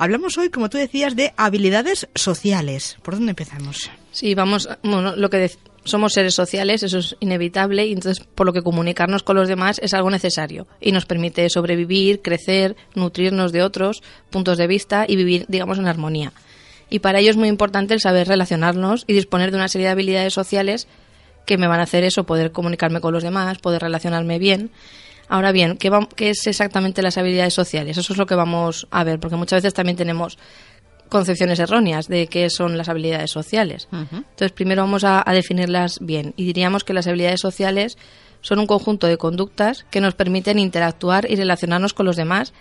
Hablamos 0.00 0.38
hoy, 0.38 0.48
como 0.48 0.70
tú 0.70 0.78
decías, 0.78 1.14
de 1.14 1.34
habilidades 1.36 2.08
sociales. 2.14 2.96
¿Por 3.02 3.16
dónde 3.16 3.32
empezamos? 3.32 3.90
Sí, 4.12 4.34
vamos, 4.34 4.66
bueno, 4.82 5.14
lo 5.14 5.28
que 5.28 5.50
somos 5.84 6.14
seres 6.14 6.32
sociales, 6.32 6.82
eso 6.82 7.00
es 7.00 7.16
inevitable, 7.20 7.86
y 7.86 7.92
entonces 7.92 8.26
por 8.34 8.46
lo 8.46 8.54
que 8.54 8.62
comunicarnos 8.62 9.22
con 9.22 9.36
los 9.36 9.46
demás 9.46 9.78
es 9.82 9.92
algo 9.92 10.08
necesario 10.08 10.66
y 10.80 10.92
nos 10.92 11.04
permite 11.04 11.46
sobrevivir, 11.50 12.22
crecer, 12.22 12.76
nutrirnos 12.94 13.52
de 13.52 13.62
otros 13.62 14.02
puntos 14.30 14.56
de 14.56 14.66
vista 14.66 15.04
y 15.06 15.16
vivir, 15.16 15.44
digamos, 15.48 15.78
en 15.78 15.86
armonía. 15.86 16.32
Y 16.88 17.00
para 17.00 17.18
ello 17.18 17.28
es 17.28 17.36
muy 17.36 17.48
importante 17.48 17.92
el 17.92 18.00
saber 18.00 18.26
relacionarnos 18.26 19.04
y 19.06 19.12
disponer 19.12 19.50
de 19.50 19.58
una 19.58 19.68
serie 19.68 19.88
de 19.88 19.92
habilidades 19.92 20.32
sociales 20.32 20.88
que 21.44 21.58
me 21.58 21.66
van 21.66 21.80
a 21.80 21.82
hacer 21.82 22.04
eso, 22.04 22.24
poder 22.24 22.52
comunicarme 22.52 23.02
con 23.02 23.12
los 23.12 23.22
demás, 23.22 23.58
poder 23.58 23.82
relacionarme 23.82 24.38
bien. 24.38 24.70
Ahora 25.30 25.52
bien, 25.52 25.76
¿qué, 25.78 25.88
va- 25.90 26.08
qué 26.16 26.30
es 26.30 26.46
exactamente 26.46 27.00
las 27.02 27.16
habilidades 27.16 27.54
sociales? 27.54 27.96
Eso 27.96 28.12
es 28.12 28.18
lo 28.18 28.26
que 28.26 28.34
vamos 28.34 28.86
a 28.90 29.04
ver, 29.04 29.18
porque 29.20 29.36
muchas 29.36 29.62
veces 29.62 29.72
también 29.74 29.96
tenemos 29.96 30.36
concepciones 31.08 31.58
erróneas 31.58 32.08
de 32.08 32.26
qué 32.26 32.50
son 32.50 32.76
las 32.76 32.88
habilidades 32.88 33.30
sociales. 33.30 33.88
Entonces, 34.12 34.52
primero 34.52 34.82
vamos 34.82 35.04
a, 35.04 35.22
a 35.24 35.32
definirlas 35.32 35.98
bien 36.00 36.34
y 36.36 36.44
diríamos 36.44 36.84
que 36.84 36.92
las 36.92 37.06
habilidades 37.06 37.40
sociales 37.40 37.96
son 38.42 38.58
un 38.58 38.66
conjunto 38.66 39.06
de 39.06 39.18
conductas 39.18 39.84
que 39.90 40.00
nos 40.00 40.14
permiten 40.14 40.58
interactuar 40.58 41.30
y 41.30 41.36
relacionarnos 41.36 41.94
con 41.94 42.06
los 42.06 42.16
demás 42.16 42.52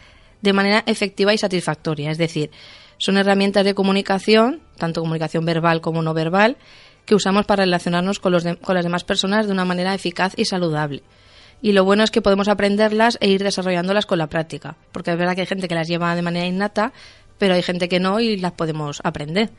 de 0.41 0.53
manera 0.53 0.83
efectiva 0.87 1.33
y 1.33 1.37
satisfactoria. 1.37 2.11
Es 2.11 2.17
decir, 2.17 2.49
son 2.97 3.17
herramientas 3.17 3.65
de 3.65 3.73
comunicación, 3.75 4.61
tanto 4.77 5.01
comunicación 5.01 5.45
verbal 5.45 5.79
como 5.81 6.01
no 6.01 6.13
verbal, 6.13 6.57
que 7.05 7.15
usamos 7.15 7.45
para 7.45 7.63
relacionarnos 7.63 8.19
con, 8.19 8.31
los 8.31 8.43
de- 8.43 8.57
con 8.57 8.75
las 8.75 8.83
demás 8.83 9.03
personas 9.03 9.45
de 9.47 9.53
una 9.53 9.65
manera 9.65 9.93
eficaz 9.93 10.33
y 10.37 10.45
saludable. 10.45 11.01
Y 11.61 11.73
lo 11.73 11.83
bueno 11.83 12.03
es 12.03 12.11
que 12.11 12.21
podemos 12.21 12.47
aprenderlas 12.47 13.17
e 13.21 13.29
ir 13.29 13.43
desarrollándolas 13.43 14.05
con 14.05 14.17
la 14.17 14.27
práctica, 14.27 14.75
porque 14.91 15.11
es 15.11 15.17
verdad 15.17 15.35
que 15.35 15.41
hay 15.41 15.47
gente 15.47 15.67
que 15.67 15.75
las 15.75 15.87
lleva 15.87 16.15
de 16.15 16.21
manera 16.21 16.45
innata, 16.45 16.93
pero 17.37 17.53
hay 17.53 17.63
gente 17.63 17.89
que 17.89 17.99
no 17.99 18.19
y 18.19 18.37
las 18.37 18.53
podemos 18.53 19.01
aprender. 19.03 19.49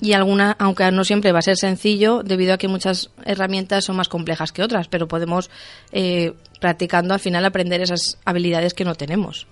Y 0.00 0.12
alguna, 0.12 0.56
aunque 0.58 0.90
no 0.90 1.04
siempre 1.04 1.32
va 1.32 1.38
a 1.38 1.42
ser 1.42 1.56
sencillo, 1.56 2.22
debido 2.22 2.54
a 2.54 2.58
que 2.58 2.68
muchas 2.68 3.10
herramientas 3.24 3.84
son 3.84 3.96
más 3.96 4.08
complejas 4.08 4.52
que 4.52 4.62
otras, 4.62 4.88
pero 4.88 5.08
podemos, 5.08 5.50
eh, 5.92 6.34
practicando, 6.60 7.14
al 7.14 7.20
final 7.20 7.44
aprender 7.44 7.80
esas 7.80 8.18
habilidades 8.24 8.74
que 8.74 8.84
no 8.84 8.94
tenemos. 8.94 9.46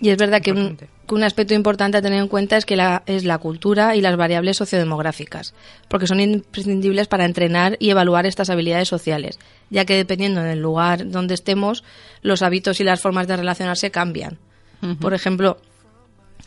Y 0.00 0.10
es 0.10 0.16
verdad 0.16 0.42
que 0.42 0.52
un, 0.52 0.76
que 0.76 1.14
un 1.14 1.22
aspecto 1.22 1.54
importante 1.54 1.98
a 1.98 2.02
tener 2.02 2.18
en 2.18 2.28
cuenta 2.28 2.56
es 2.56 2.64
que 2.64 2.76
la, 2.76 3.02
es 3.06 3.24
la 3.24 3.38
cultura 3.38 3.94
y 3.96 4.00
las 4.00 4.16
variables 4.16 4.56
sociodemográficas, 4.56 5.54
porque 5.88 6.06
son 6.06 6.20
imprescindibles 6.20 7.06
para 7.06 7.24
entrenar 7.24 7.76
y 7.78 7.90
evaluar 7.90 8.26
estas 8.26 8.50
habilidades 8.50 8.88
sociales, 8.88 9.38
ya 9.70 9.84
que 9.84 9.96
dependiendo 9.96 10.42
del 10.42 10.60
lugar 10.60 11.08
donde 11.10 11.34
estemos, 11.34 11.84
los 12.22 12.42
hábitos 12.42 12.80
y 12.80 12.84
las 12.84 13.00
formas 13.00 13.26
de 13.26 13.36
relacionarse 13.36 13.90
cambian. 13.90 14.38
Por 15.00 15.14
ejemplo, 15.14 15.56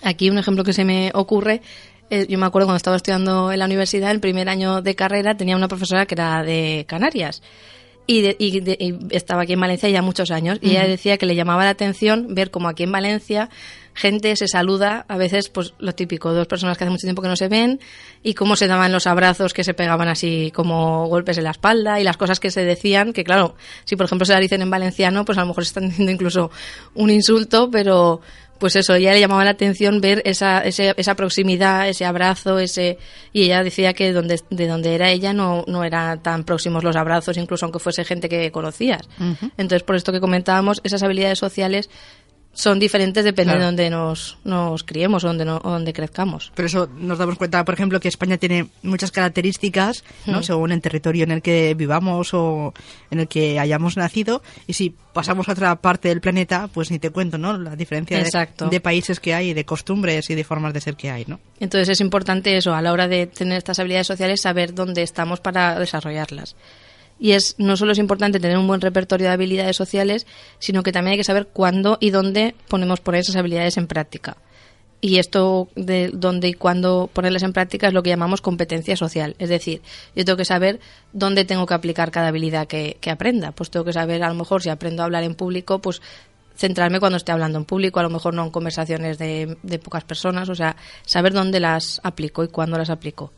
aquí 0.03 0.29
un 0.29 0.38
ejemplo 0.38 0.63
que 0.63 0.74
se 0.74 0.86
me 0.86 1.10
ocurre, 1.15 1.63
eh, 2.12 2.27
yo 2.29 2.38
me 2.38 2.45
acuerdo 2.45 2.67
cuando 2.67 2.77
estaba 2.77 2.95
estudiando 2.95 3.51
en 3.51 3.57
la 3.57 3.65
universidad, 3.65 4.12
el 4.12 4.19
primer 4.19 4.48
año 4.48 4.81
de 4.83 4.95
carrera, 4.95 5.36
tenía 5.36 5.55
una 5.55 5.67
profesora 5.67 6.05
que 6.05 6.13
era 6.13 6.43
de 6.43 6.86
Canarias. 6.88 7.41
Y, 8.09 8.21
de- 8.21 8.35
y 8.39 8.59
de- 8.61 8.77
y 8.79 8.95
estaba 9.11 9.41
aquí 9.41 9.53
en 9.53 9.59
Valencia 9.59 9.89
ya 9.89 10.01
muchos 10.01 10.31
años 10.31 10.59
y 10.61 10.71
ella 10.71 10.87
decía 10.87 11.17
que 11.17 11.25
le 11.25 11.35
llamaba 11.35 11.65
la 11.65 11.71
atención 11.71 12.33
ver 12.33 12.51
como 12.51 12.69
aquí 12.69 12.83
en 12.83 12.91
Valencia 12.93 13.49
gente 13.93 14.33
se 14.37 14.47
saluda 14.47 15.05
a 15.09 15.17
veces 15.17 15.49
pues 15.49 15.73
lo 15.79 15.93
típico 15.93 16.31
dos 16.31 16.47
personas 16.47 16.77
que 16.77 16.83
hace 16.85 16.91
mucho 16.91 17.05
tiempo 17.07 17.21
que 17.21 17.27
no 17.27 17.35
se 17.35 17.47
ven 17.49 17.79
y 18.23 18.33
cómo 18.35 18.55
se 18.55 18.67
daban 18.67 18.91
los 18.93 19.07
abrazos 19.07 19.53
que 19.53 19.63
se 19.65 19.73
pegaban 19.73 20.07
así 20.07 20.51
como 20.55 21.07
golpes 21.07 21.37
en 21.39 21.45
la 21.45 21.51
espalda 21.51 21.99
y 21.99 22.03
las 22.03 22.15
cosas 22.15 22.39
que 22.39 22.49
se 22.51 22.63
decían 22.63 23.11
que 23.11 23.23
claro 23.25 23.55
si 23.85 23.95
por 23.97 24.05
ejemplo 24.05 24.25
se 24.25 24.33
la 24.33 24.39
dicen 24.39 24.61
en 24.61 24.69
valenciano 24.69 25.25
pues 25.25 25.37
a 25.37 25.41
lo 25.41 25.47
mejor 25.47 25.63
están 25.63 25.89
diciendo 25.89 26.11
incluso 26.11 26.49
un 26.93 27.09
insulto 27.09 27.69
pero 27.71 28.21
pues 28.59 28.75
eso, 28.75 28.95
ella 28.95 29.13
le 29.13 29.19
llamaba 29.19 29.43
la 29.43 29.51
atención 29.51 30.01
ver 30.01 30.21
esa, 30.25 30.59
ese- 30.61 30.93
esa 30.97 31.15
proximidad, 31.15 31.87
ese 31.89 32.05
abrazo, 32.05 32.59
ese 32.59 32.97
y 33.33 33.43
ella 33.43 33.63
decía 33.63 33.93
que 33.93 34.11
donde, 34.13 34.39
de 34.49 34.67
donde 34.67 34.95
era 34.95 35.09
ella 35.11 35.33
no, 35.33 35.63
no 35.67 35.83
eran 35.83 36.21
tan 36.23 36.43
próximos 36.43 36.83
los 36.83 36.95
abrazos, 36.95 37.37
incluso 37.37 37.65
aunque 37.65 37.79
fuese 37.79 38.03
gente 38.05 38.29
que 38.29 38.51
conocías. 38.51 39.01
Entonces, 39.57 39.83
por 39.83 39.95
esto 39.95 40.11
que 40.11 40.19
comentábamos, 40.19 40.81
esas 40.83 41.03
habilidades 41.03 41.39
sociales 41.39 41.89
son 42.57 42.79
diferentes 42.79 43.23
depende 43.23 43.51
Claro. 43.53 43.59
de 43.59 43.65
donde 43.67 43.89
nos, 43.91 44.39
nos 44.43 44.83
criemos 44.83 45.23
o 45.23 45.27
donde, 45.27 45.45
no, 45.45 45.59
donde 45.59 45.93
crezcamos. 45.93 46.51
Por 46.55 46.65
eso 46.65 46.89
nos 46.97 47.19
damos 47.19 47.37
cuenta, 47.37 47.63
por 47.63 47.75
ejemplo, 47.75 47.99
que 47.99 48.07
España 48.07 48.37
tiene 48.37 48.67
muchas 48.81 49.11
características, 49.11 50.03
¿no? 50.25 50.39
Mm. 50.39 50.43
Según 50.43 50.71
el 50.71 50.81
territorio 50.81 51.23
en 51.23 51.31
el 51.31 51.41
que 51.43 51.75
vivamos 51.75 52.33
o 52.33 52.73
en 53.11 53.19
el 53.19 53.27
que 53.27 53.59
hayamos 53.59 53.95
nacido. 53.95 54.41
Y 54.65 54.73
si 54.73 54.95
pasamos 55.13 55.47
a 55.47 55.51
otra 55.51 55.75
parte 55.75 56.09
del 56.09 56.19
planeta, 56.19 56.67
pues 56.73 56.89
ni 56.89 56.97
te 56.97 57.11
cuento, 57.11 57.37
¿no? 57.37 57.55
La 57.59 57.75
diferencia 57.75 58.17
de, 58.17 58.69
de 58.69 58.81
países 58.81 59.19
que 59.19 59.35
hay, 59.35 59.53
de 59.53 59.63
costumbres 59.63 60.27
y 60.31 60.35
de 60.35 60.43
formas 60.43 60.73
de 60.73 60.81
ser 60.81 60.95
que 60.95 61.11
hay, 61.11 61.25
¿no? 61.27 61.39
Entonces 61.59 61.89
es 61.89 62.01
importante 62.01 62.57
eso, 62.57 62.73
a 62.73 62.81
la 62.81 62.91
hora 62.91 63.07
de 63.07 63.27
tener 63.27 63.59
estas 63.59 63.77
habilidades 63.77 64.07
sociales, 64.07 64.41
saber 64.41 64.73
dónde 64.73 65.03
estamos 65.03 65.39
para 65.41 65.77
desarrollarlas. 65.79 66.55
Y 67.19 67.31
es 67.31 67.55
no 67.57 67.77
solo 67.77 67.91
es 67.91 67.97
importante 67.97 68.39
tener 68.39 68.57
un 68.57 68.67
buen 68.67 68.81
repertorio 68.81 69.27
de 69.27 69.33
habilidades 69.33 69.75
sociales, 69.75 70.27
sino 70.59 70.83
que 70.83 70.91
también 70.91 71.13
hay 71.13 71.17
que 71.17 71.24
saber 71.24 71.47
cuándo 71.47 71.97
y 72.00 72.12
dónde 72.12 72.55
ponemos 72.67 73.00
por 73.00 73.15
esas 73.15 73.36
habilidades 73.36 73.77
en 73.77 73.88
práctica. 73.88 74.38
y 75.00 75.19
esto 75.19 75.69
de 75.75 76.09
dónde 76.12 76.47
y 76.47 76.53
cuándo 76.53 77.09
ponerlas 77.13 77.43
en 77.43 77.53
práctica 77.53 77.88
es 77.88 77.93
lo 77.93 78.01
que 78.01 78.09
llamamos 78.09 78.41
competencia 78.41 78.95
social. 78.97 79.36
Es 79.38 79.50
decir, 79.50 79.81
yo 80.15 80.25
tengo 80.25 80.38
que 80.38 80.45
saber 80.45 80.79
dónde 81.13 81.45
tengo 81.45 81.67
que 81.67 81.75
aplicar 81.75 82.09
cada 82.09 82.29
habilidad 82.29 82.67
que, 82.67 82.97
que 83.00 83.12
aprenda. 83.12 83.51
Pues 83.51 83.69
tengo 83.69 83.86
que 83.86 83.93
saber, 83.93 84.24
a 84.24 84.29
lo 84.29 84.36
mejor, 84.36 84.63
si 84.63 84.69
aprendo 84.69 85.03
a 85.03 85.05
hablar 85.05 85.24
en 85.24 85.36
público, 85.36 85.79
pues 85.79 86.01
centrarme 86.57 86.99
cuando 86.99 87.17
esté 87.17 87.31
hablando 87.31 87.57
en 87.59 87.65
público, 87.65 87.99
a 87.99 88.03
lo 88.03 88.09
mejor 88.09 88.33
no 88.33 88.43
en 88.43 88.49
conversaciones 88.49 89.17
de, 89.17 89.57
de 89.61 89.79
pocas 89.79 90.03
personas, 90.03 90.49
o 90.49 90.55
sea, 90.55 90.75
saber 91.05 91.31
dónde 91.33 91.59
las 91.59 92.01
aplico 92.03 92.43
y 92.43 92.47
cuándo 92.47 92.77
las 92.77 92.89
aplico. 92.89 93.31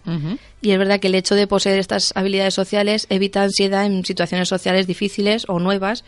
Y 0.62 0.72
es 0.72 0.78
verdad 0.78 1.00
que 1.00 1.08
el 1.08 1.16
hecho 1.16 1.36
de 1.36 1.46
poseer 1.46 1.80
estas 1.80 2.14
habilidades 2.16 2.54
sociales 2.54 3.06
evita 3.10 3.44
ansiedad 3.44 3.86
en 3.86 4.06
situaciones 4.06 4.48
sociales 4.48 4.88
difíciles 4.88 5.46
o 5.48 5.60
nuevas, 5.60 6.04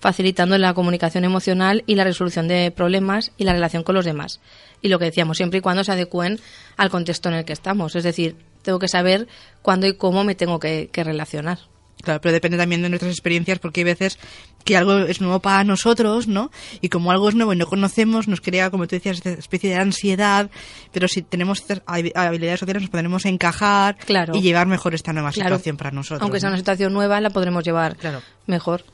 facilitando 0.00 0.56
la 0.58 0.74
comunicación 0.74 1.24
emocional 1.24 1.84
y 1.86 1.94
la 1.96 2.04
resolución 2.04 2.48
de 2.48 2.70
problemas 2.70 3.32
y 3.36 3.44
la 3.44 3.52
relación 3.52 3.82
con 3.82 3.94
los 3.94 4.04
demás. 4.04 4.40
Y 4.80 4.88
lo 4.88 4.98
que 4.98 5.04
decíamos, 5.06 5.36
siempre 5.36 5.58
y 5.58 5.62
cuando 5.62 5.84
se 5.84 5.92
adecúen 5.92 6.40
al 6.76 6.90
contexto 6.90 7.28
en 7.28 7.36
el 7.36 7.44
que 7.44 7.52
estamos. 7.52 7.94
Es 7.94 8.02
decir, 8.02 8.36
tengo 8.62 8.78
que 8.78 8.88
saber 8.88 9.28
cuándo 9.62 9.86
y 9.86 9.94
cómo 9.94 10.24
me 10.24 10.34
tengo 10.34 10.58
que, 10.58 10.88
que 10.92 11.04
relacionar. 11.04 11.58
Claro, 12.02 12.20
pero 12.20 12.32
depende 12.32 12.58
también 12.58 12.82
de 12.82 12.88
nuestras 12.88 13.12
experiencias 13.12 13.58
porque 13.60 13.80
hay 13.80 13.84
veces 13.84 14.18
que 14.64 14.76
algo 14.76 14.98
es 14.98 15.20
nuevo 15.20 15.40
para 15.40 15.64
nosotros, 15.64 16.28
¿no? 16.28 16.50
Y 16.80 16.88
como 16.88 17.10
algo 17.12 17.28
es 17.28 17.34
nuevo 17.34 17.52
y 17.52 17.56
no 17.56 17.66
conocemos, 17.66 18.28
nos 18.28 18.40
crea, 18.40 18.70
como 18.70 18.86
tú 18.86 18.96
decías, 18.96 19.16
esta 19.18 19.30
especie 19.30 19.70
de 19.70 19.76
ansiedad, 19.76 20.50
pero 20.92 21.08
si 21.08 21.22
tenemos 21.22 21.60
estas 21.60 21.84
habi- 21.86 22.12
habilidades 22.14 22.60
sociales 22.60 22.82
nos 22.82 22.90
podremos 22.90 23.24
encajar 23.24 23.96
Claro. 24.04 24.34
y 24.36 24.42
llevar 24.42 24.66
mejor 24.66 24.94
esta 24.94 25.12
nueva 25.12 25.30
Claro. 25.32 25.50
situación 25.56 25.76
para 25.76 25.90
nosotros. 25.92 26.22
Aunque 26.22 26.40
sea 26.40 26.48
una 26.48 26.58
situación 26.58 26.92
nueva, 26.92 27.20
la 27.20 27.30
podremos 27.30 27.64
llevar 27.64 27.96
Claro. 27.96 28.20
mejor. 28.46 28.84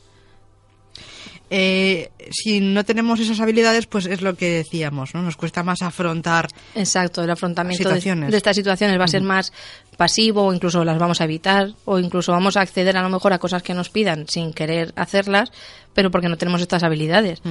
Eh, 1.51 2.11
si 2.31 2.61
no 2.61 2.85
tenemos 2.85 3.21
esas 3.21 3.41
habilidades, 3.41 3.87
pues 3.87 4.07
es 4.07 4.21
lo 4.21 4.37
que 4.37 4.51
decíamos, 4.51 5.15
¿no? 5.15 5.23
Nos 5.23 5.37
cuesta 5.37 5.63
más 5.63 5.83
afrontar. 5.83 6.49
Exacto, 6.75 7.23
el 7.23 7.31
afrontamiento 7.31 7.89
de, 7.89 7.95
Situaciones. 7.95 8.31
de 8.31 8.37
estas 8.37 8.57
situaciones 8.57 9.01
va 9.01 9.05
a 9.05 9.09
ser 9.09 9.23
más 9.23 9.53
pasivo 9.97 10.45
o 10.45 10.53
incluso 10.53 10.85
las 10.85 10.99
vamos 10.99 11.21
a 11.21 11.25
evitar 11.25 11.73
o 11.85 11.99
incluso 11.99 12.33
vamos 12.33 12.57
a 12.57 12.61
acceder 12.61 12.97
a 12.97 13.03
lo 13.03 13.09
mejor 13.09 13.33
a 13.33 13.39
cosas 13.39 13.63
que 13.63 13.75
nos 13.75 13.89
pidan 13.89 14.29
sin 14.29 14.53
querer 14.53 14.93
hacerlas, 14.97 15.51
pero 15.95 16.11
porque 16.11 16.29
no 16.29 16.37
tenemos 16.37 16.61
estas 16.61 16.83
habilidades. 16.83 17.43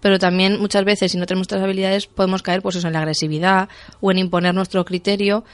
Pero 0.00 0.18
también 0.18 0.60
muchas 0.60 0.84
veces 0.84 1.12
si 1.12 1.18
no 1.18 1.26
tenemos 1.26 1.46
estas 1.46 1.62
habilidades 1.62 2.06
podemos 2.06 2.42
caer 2.42 2.62
pues 2.62 2.76
eso 2.76 2.86
en 2.86 2.92
la 2.92 3.00
agresividad 3.00 3.68
o 4.00 4.10
en 4.10 4.18
imponer 4.18 4.54
nuestro 4.54 4.84
criterio 4.84 5.44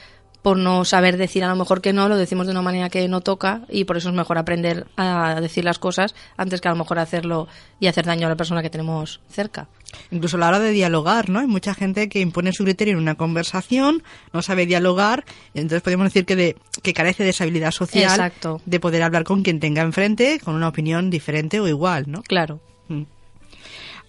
por 0.43 0.57
no 0.57 0.85
saber 0.85 1.17
decir 1.17 1.43
a 1.43 1.47
lo 1.47 1.55
mejor 1.55 1.81
que 1.81 1.93
no, 1.93 2.09
lo 2.09 2.17
decimos 2.17 2.45
de 2.45 2.51
una 2.51 2.61
manera 2.61 2.89
que 2.89 3.07
no 3.07 3.21
toca 3.21 3.61
y 3.69 3.85
por 3.85 3.97
eso 3.97 4.09
es 4.09 4.15
mejor 4.15 4.37
aprender 4.37 4.85
a 4.97 5.39
decir 5.41 5.63
las 5.63 5.79
cosas 5.79 6.13
antes 6.37 6.59
que 6.59 6.67
a 6.67 6.71
lo 6.71 6.77
mejor 6.77 6.99
hacerlo 6.99 7.47
y 7.79 7.87
hacer 7.87 8.05
daño 8.05 8.27
a 8.27 8.29
la 8.29 8.35
persona 8.35 8.61
que 8.61 8.69
tenemos 8.69 9.21
cerca. 9.29 9.67
Incluso 10.11 10.35
a 10.35 10.41
la 10.41 10.49
hora 10.49 10.59
de 10.59 10.71
dialogar, 10.71 11.29
¿no? 11.29 11.39
Hay 11.39 11.47
mucha 11.47 11.73
gente 11.73 12.09
que 12.09 12.19
impone 12.19 12.51
su 12.51 12.65
criterio 12.65 12.93
en 12.93 12.99
una 12.99 13.15
conversación, 13.15 14.03
no 14.33 14.41
sabe 14.41 14.65
dialogar, 14.65 15.23
entonces 15.53 15.81
podemos 15.81 16.05
decir 16.05 16.25
que, 16.25 16.35
de, 16.35 16.57
que 16.81 16.93
carece 16.93 17.23
de 17.23 17.29
esa 17.29 17.45
habilidad 17.45 17.71
social 17.71 18.11
Exacto. 18.11 18.61
de 18.65 18.79
poder 18.81 19.01
hablar 19.01 19.23
con 19.23 19.43
quien 19.43 19.61
tenga 19.61 19.81
enfrente 19.81 20.41
con 20.43 20.55
una 20.55 20.67
opinión 20.67 21.09
diferente 21.09 21.61
o 21.61 21.69
igual, 21.69 22.05
¿no? 22.07 22.21
Claro. 22.21 22.59
Mm. 22.89 23.03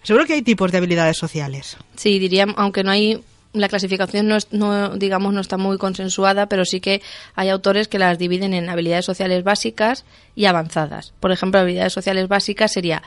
Seguro 0.03 0.27
que 0.27 0.35
hay 0.35 0.43
tipos 0.43 0.73
de 0.73 0.79
habilidades 0.79 1.17
sociales. 1.17 1.77
Sí, 1.95 2.19
diría, 2.19 2.47
aunque 2.57 2.83
no 2.83 2.91
hay 2.91 3.23
la 3.55 3.69
clasificación 3.69 4.29
no, 4.29 4.37
es- 4.37 4.53
no 4.53 4.91
digamos 4.97 5.33
no 5.33 5.41
está 5.41 5.57
muy 5.57 5.79
consensuada, 5.79 6.47
pero 6.49 6.65
sí 6.67 6.81
que 6.81 7.01
hay 7.35 7.49
autores 7.49 7.89
que 7.89 7.99
las 7.99 8.19
dividen 8.19 8.53
en 8.53 8.69
habilidades 8.69 9.07
sociales 9.07 9.43
básicas 9.45 10.05
y 10.35 10.45
avanzadas. 10.45 11.15
Por 11.21 11.33
ejemplo, 11.33 11.61
habilidades 11.61 11.93
sociales 11.95 12.29
básicas 12.29 12.73
sería 12.73 13.03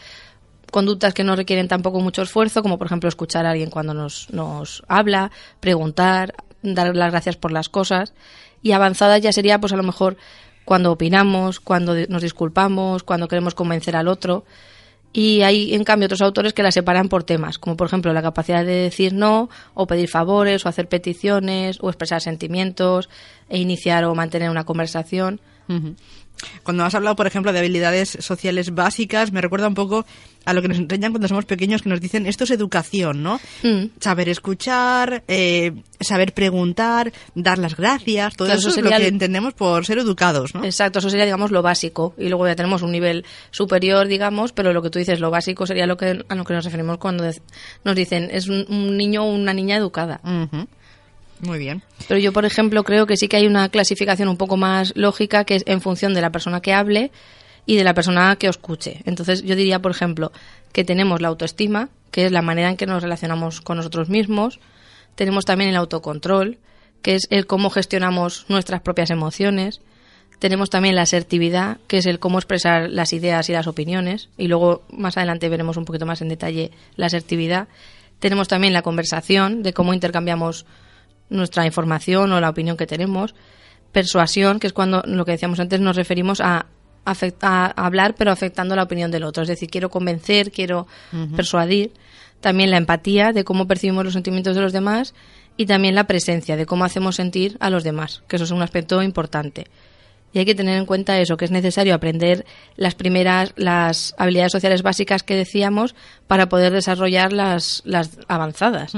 conductas 0.71 1.13
que 1.13 1.23
no 1.23 1.35
requieren 1.35 1.67
tampoco 1.67 1.99
mucho 1.99 2.21
esfuerzo, 2.21 2.61
como 2.61 2.77
por 2.77 2.87
ejemplo 2.87 3.07
escuchar 3.07 3.45
a 3.45 3.51
alguien 3.51 3.69
cuando 3.69 3.93
nos, 3.93 4.29
nos 4.31 4.83
habla, 4.87 5.31
preguntar, 5.59 6.33
dar 6.61 6.95
las 6.95 7.11
gracias 7.11 7.37
por 7.37 7.51
las 7.51 7.69
cosas. 7.69 8.13
Y 8.61 8.71
avanzadas 8.71 9.21
ya 9.21 9.31
sería, 9.31 9.59
pues 9.59 9.71
a 9.73 9.77
lo 9.77 9.83
mejor, 9.83 10.17
cuando 10.65 10.91
opinamos, 10.91 11.59
cuando 11.61 11.93
nos 12.09 12.21
disculpamos, 12.21 13.03
cuando 13.03 13.27
queremos 13.29 13.55
convencer 13.55 13.95
al 13.95 14.07
otro. 14.09 14.43
Y 15.19 15.41
hay, 15.41 15.73
en 15.73 15.83
cambio, 15.83 16.05
otros 16.05 16.21
autores 16.21 16.53
que 16.53 16.61
la 16.61 16.71
separan 16.71 17.09
por 17.09 17.23
temas, 17.23 17.57
como 17.57 17.75
por 17.75 17.87
ejemplo 17.87 18.13
la 18.13 18.21
capacidad 18.21 18.63
de 18.63 18.73
decir 18.73 19.13
no, 19.13 19.49
o 19.73 19.87
pedir 19.87 20.09
favores, 20.09 20.63
o 20.63 20.69
hacer 20.69 20.87
peticiones, 20.87 21.79
o 21.81 21.89
expresar 21.89 22.21
sentimientos, 22.21 23.09
e 23.49 23.57
iniciar 23.57 24.05
o 24.05 24.13
mantener 24.13 24.51
una 24.51 24.63
conversación. 24.63 25.41
Cuando 26.63 26.83
has 26.85 26.95
hablado, 26.95 27.15
por 27.15 27.27
ejemplo, 27.27 27.51
de 27.53 27.59
habilidades 27.59 28.17
sociales 28.19 28.73
básicas, 28.73 29.31
me 29.31 29.41
recuerda 29.41 29.67
un 29.67 29.73
poco 29.75 30.05
a 30.45 30.53
lo 30.53 30.61
que 30.61 30.69
nos 30.69 30.77
enseñan 30.77 31.11
cuando 31.11 31.27
somos 31.27 31.43
pequeños, 31.45 31.81
que 31.81 31.89
nos 31.89 31.99
dicen 31.99 32.25
esto 32.25 32.45
es 32.45 32.51
educación, 32.51 33.21
¿no? 33.21 33.39
Mm. 33.63 33.87
Saber 33.99 34.29
escuchar, 34.29 35.23
eh, 35.27 35.73
saber 35.99 36.33
preguntar, 36.33 37.11
dar 37.35 37.57
las 37.57 37.75
gracias, 37.75 38.35
todo 38.37 38.47
Claro, 38.47 38.59
eso, 38.59 38.69
eso 38.69 38.79
es 38.79 38.83
lo 38.85 38.89
que 38.91 38.95
el- 38.95 39.05
entendemos 39.13 39.53
por 39.53 39.85
ser 39.85 39.97
educados, 39.97 40.55
¿no? 40.55 40.63
Exacto, 40.63 40.99
eso 40.99 41.09
sería, 41.09 41.25
digamos, 41.25 41.51
lo 41.51 41.61
básico. 41.61 42.13
Y 42.17 42.29
luego 42.29 42.47
ya 42.47 42.55
tenemos 42.55 42.81
un 42.81 42.91
nivel 42.91 43.25
superior, 43.51 44.07
digamos, 44.07 44.53
pero 44.53 44.71
lo 44.71 44.81
que 44.81 44.89
tú 44.89 44.99
dices, 44.99 45.19
lo 45.19 45.31
básico 45.31 45.65
sería 45.67 45.85
lo 45.85 45.97
que, 45.97 46.23
a 46.29 46.35
lo 46.35 46.43
que 46.45 46.53
nos 46.53 46.63
referimos 46.63 46.97
cuando 46.97 47.25
nos 47.83 47.95
dicen 47.95 48.29
es 48.31 48.47
un, 48.47 48.65
un 48.69 48.95
niño 48.95 49.23
o 49.25 49.33
una 49.33 49.53
niña 49.53 49.75
educada. 49.75 50.21
Muy 51.41 51.59
bien. 51.59 51.83
Pero 52.07 52.19
yo, 52.19 52.33
por 52.33 52.45
ejemplo, 52.45 52.83
creo 52.83 53.05
que 53.05 53.17
sí 53.17 53.27
que 53.27 53.37
hay 53.37 53.47
una 53.47 53.69
clasificación 53.69 54.27
un 54.27 54.37
poco 54.37 54.57
más 54.57 54.93
lógica 54.95 55.43
que 55.43 55.55
es 55.55 55.63
en 55.67 55.81
función 55.81 56.13
de 56.13 56.21
la 56.21 56.31
persona 56.31 56.61
que 56.61 56.73
hable 56.73 57.11
y 57.65 57.75
de 57.75 57.83
la 57.83 57.93
persona 57.93 58.35
que 58.37 58.47
escuche. 58.47 59.01
Entonces, 59.05 59.43
yo 59.43 59.55
diría, 59.55 59.79
por 59.79 59.91
ejemplo, 59.91 60.31
que 60.71 60.83
tenemos 60.83 61.21
la 61.21 61.27
autoestima, 61.27 61.89
que 62.11 62.25
es 62.25 62.31
la 62.31 62.41
manera 62.41 62.69
en 62.69 62.77
que 62.77 62.87
nos 62.87 63.03
relacionamos 63.03 63.61
con 63.61 63.77
nosotros 63.77 64.09
mismos. 64.09 64.59
Tenemos 65.15 65.45
también 65.45 65.69
el 65.69 65.75
autocontrol, 65.75 66.57
que 67.01 67.15
es 67.15 67.27
el 67.29 67.45
cómo 67.45 67.69
gestionamos 67.69 68.45
nuestras 68.47 68.81
propias 68.81 69.11
emociones. 69.11 69.81
Tenemos 70.39 70.69
también 70.69 70.95
la 70.95 71.03
asertividad, 71.03 71.77
que 71.87 71.97
es 71.97 72.05
el 72.05 72.19
cómo 72.19 72.37
expresar 72.37 72.89
las 72.89 73.13
ideas 73.13 73.49
y 73.49 73.53
las 73.53 73.67
opiniones. 73.67 74.29
Y 74.37 74.47
luego, 74.47 74.83
más 74.91 75.17
adelante, 75.17 75.49
veremos 75.49 75.77
un 75.77 75.85
poquito 75.85 76.05
más 76.05 76.21
en 76.21 76.29
detalle 76.29 76.71
la 76.95 77.07
asertividad. 77.07 77.67
Tenemos 78.19 78.47
también 78.47 78.73
la 78.73 78.81
conversación, 78.81 79.61
de 79.61 79.73
cómo 79.73 79.93
intercambiamos 79.93 80.65
nuestra 81.29 81.65
información 81.65 82.31
o 82.31 82.39
la 82.39 82.49
opinión 82.49 82.77
que 82.77 82.87
tenemos. 82.87 83.35
Persuasión, 83.91 84.59
que 84.59 84.67
es 84.67 84.73
cuando 84.73 85.01
lo 85.05 85.25
que 85.25 85.31
decíamos 85.31 85.59
antes 85.59 85.79
nos 85.79 85.95
referimos 85.95 86.41
a, 86.41 86.67
a 87.05 87.85
hablar 87.85 88.15
pero 88.17 88.31
afectando 88.31 88.75
la 88.75 88.83
opinión 88.83 89.11
del 89.11 89.23
otro. 89.23 89.43
Es 89.43 89.49
decir, 89.49 89.69
quiero 89.69 89.89
convencer, 89.89 90.51
quiero 90.51 90.87
persuadir. 91.35 91.91
También 92.41 92.69
la 92.69 92.77
empatía, 92.77 93.31
de 93.31 93.43
cómo 93.43 93.67
percibimos 93.67 94.03
los 94.03 94.13
sentimientos 94.13 94.55
de 94.55 94.61
los 94.61 94.73
demás. 94.73 95.13
Y 95.59 95.65
también 95.65 95.95
la 95.95 96.05
presencia, 96.05 96.55
de 96.55 96.67
cómo 96.67 96.85
hacemos 96.85 97.15
sentir 97.15 97.57
a 97.59 97.71
los 97.71 97.83
demás, 97.83 98.21
que 98.27 98.35
eso 98.35 98.45
es 98.45 98.51
un 98.51 98.61
aspecto 98.61 99.01
importante. 99.01 99.65
Y 100.33 100.39
hay 100.39 100.45
que 100.45 100.53
tener 100.53 100.77
en 100.77 100.85
cuenta 100.85 101.19
eso, 101.19 101.35
que 101.35 101.45
es 101.45 101.51
necesario 101.51 101.95
aprender 101.95 102.45
las 102.75 102.93
primeras, 102.93 103.53
las 103.55 104.13
habilidades 104.19 104.51
sociales 104.51 104.83
básicas 104.83 105.23
que 105.23 105.35
decíamos 105.35 105.95
para 106.27 106.47
poder 106.47 106.73
desarrollar 106.73 107.33
las, 107.33 107.81
las 107.85 108.19
avanzadas. 108.27 108.93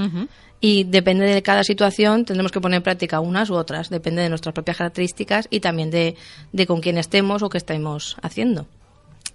Y 0.61 0.83
depende 0.83 1.25
de 1.25 1.41
cada 1.41 1.63
situación, 1.63 2.25
tendremos 2.25 2.51
que 2.51 2.59
poner 2.59 2.77
en 2.77 2.83
práctica 2.83 3.21
unas 3.21 3.49
u 3.49 3.55
otras, 3.55 3.89
depende 3.89 4.21
de 4.21 4.29
nuestras 4.29 4.53
propias 4.53 4.77
características 4.77 5.47
y 5.49 5.61
también 5.61 5.89
de, 5.89 6.15
de 6.51 6.67
con 6.67 6.81
quién 6.81 6.97
estemos 6.97 7.43
o 7.43 7.49
qué 7.49 7.57
estemos 7.57 8.17
haciendo. 8.21 8.67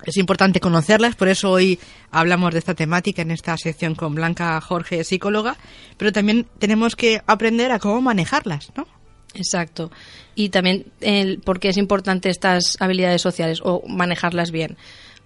Es 0.05 0.19
importante 0.19 0.61
conocerlas, 0.61 1.15
por 1.15 1.29
eso 1.29 1.51
hoy 1.51 1.79
hablamos 2.11 2.53
de 2.53 2.59
esta 2.59 2.75
temática 2.75 3.23
en 3.23 3.31
esta 3.31 3.57
sección 3.57 3.95
con 3.95 4.15
Blanca 4.15 4.61
Jorge, 4.61 5.03
psicóloga, 5.03 5.57
pero 5.97 6.13
también 6.13 6.47
tenemos 6.59 6.95
que 6.95 7.23
aprender 7.27 7.73
a 7.73 7.79
cómo 7.79 8.03
manejarlas, 8.03 8.71
¿no? 8.77 8.87
Exacto. 9.35 9.91
Y 10.35 10.51
también 10.51 10.87
el, 11.01 11.41
por 11.41 11.59
qué 11.59 11.69
es 11.69 11.77
importante 11.77 12.29
estas 12.29 12.77
habilidades 12.81 13.23
sociales 13.23 13.61
o 13.63 13.83
manejarlas 13.89 14.51
bien. 14.51 14.77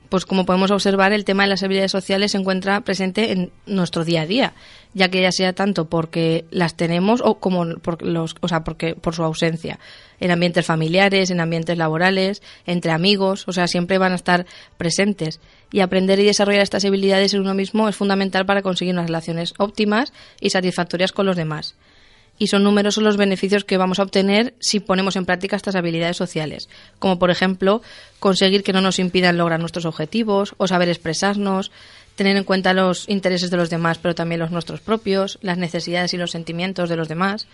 Pues 0.09 0.25
como 0.25 0.47
podemos 0.47 0.71
observar, 0.71 1.13
el 1.13 1.25
tema 1.25 1.43
de 1.43 1.51
las 1.51 1.63
habilidades 1.63 1.93
sociales 1.93 2.33
se 2.33 2.39
encuentra 2.39 2.81
presente 2.81 3.33
en 3.33 3.53
nuestro 3.67 4.05
día 4.05 4.23
a 4.23 4.27
día, 4.27 4.55
ya 4.95 5.11
que 5.11 5.21
ya 5.21 5.31
sea 5.33 5.53
tanto 5.53 5.91
porque 5.91 6.47
las 6.51 6.77
tenemos 6.77 7.21
o 7.23 7.41
como 7.41 7.77
por 7.77 8.03
los, 8.03 8.35
o 8.41 8.49
sea, 8.49 8.65
porque 8.65 8.95
por 8.95 9.15
su 9.15 9.23
ausencia, 9.23 9.79
en 10.19 10.31
ambientes 10.31 10.65
familiares, 10.65 11.31
en 11.31 11.41
ambientes 11.41 11.77
laborales, 11.77 12.43
entre 12.65 12.91
amigos, 12.91 13.47
o 13.49 13.53
sea, 13.53 13.67
siempre 13.67 13.99
van 13.99 14.13
a 14.13 14.17
estar 14.17 14.47
presentes. 14.79 15.41
Y 15.73 15.81
aprender 15.81 16.19
y 16.21 16.25
desarrollar 16.25 16.63
estas 16.63 16.87
habilidades 16.87 17.35
en 17.35 17.41
uno 17.41 17.53
mismo 17.53 17.87
es 17.89 17.97
fundamental 17.97 18.47
para 18.47 18.63
conseguir 18.63 18.95
unas 18.95 19.09
relaciones 19.09 19.53
óptimas 19.59 20.15
y 20.41 20.49
satisfactorias 20.49 21.13
con 21.13 21.27
los 21.27 21.37
demás 21.37 21.77
y 22.39 22.47
son 22.47 22.63
numerosos 22.63 23.03
los 23.03 23.17
beneficios 23.17 23.65
que 23.65 23.77
vamos 23.77 23.99
a 23.99 24.05
obtener 24.05 24.55
si 24.61 24.81
ponemos 24.81 25.17
en 25.17 25.27
práctica 25.27 25.57
estas 25.57 25.75
habilidades 25.75 26.17
sociales, 26.17 26.69
como 26.99 27.19
por 27.19 27.31
ejemplo 27.31 27.83
conseguir 28.21 28.63
que 28.63 28.73
no 28.73 28.81
nos 28.81 28.99
impidan 28.99 29.37
lograr 29.37 29.61
nuestros 29.61 29.85
objetivos 29.85 30.55
o 30.57 30.69
saber 30.69 30.89
expresarnos, 30.89 31.71
tener 32.15 32.37
en 32.37 32.45
cuenta 32.45 32.73
los 32.73 33.09
intereses 33.09 33.51
de 33.51 33.57
los 33.57 33.71
demás, 33.71 33.99
pero 33.99 34.15
también 34.15 34.41
los 34.41 34.51
nuestros 34.51 34.81
propios, 34.81 35.39
las 35.43 35.59
necesidades 35.59 36.15
y 36.15 36.17
los 36.17 36.31
sentimientos 36.31 36.89
de 36.89 36.97
los 36.97 37.09
demás. 37.09 37.47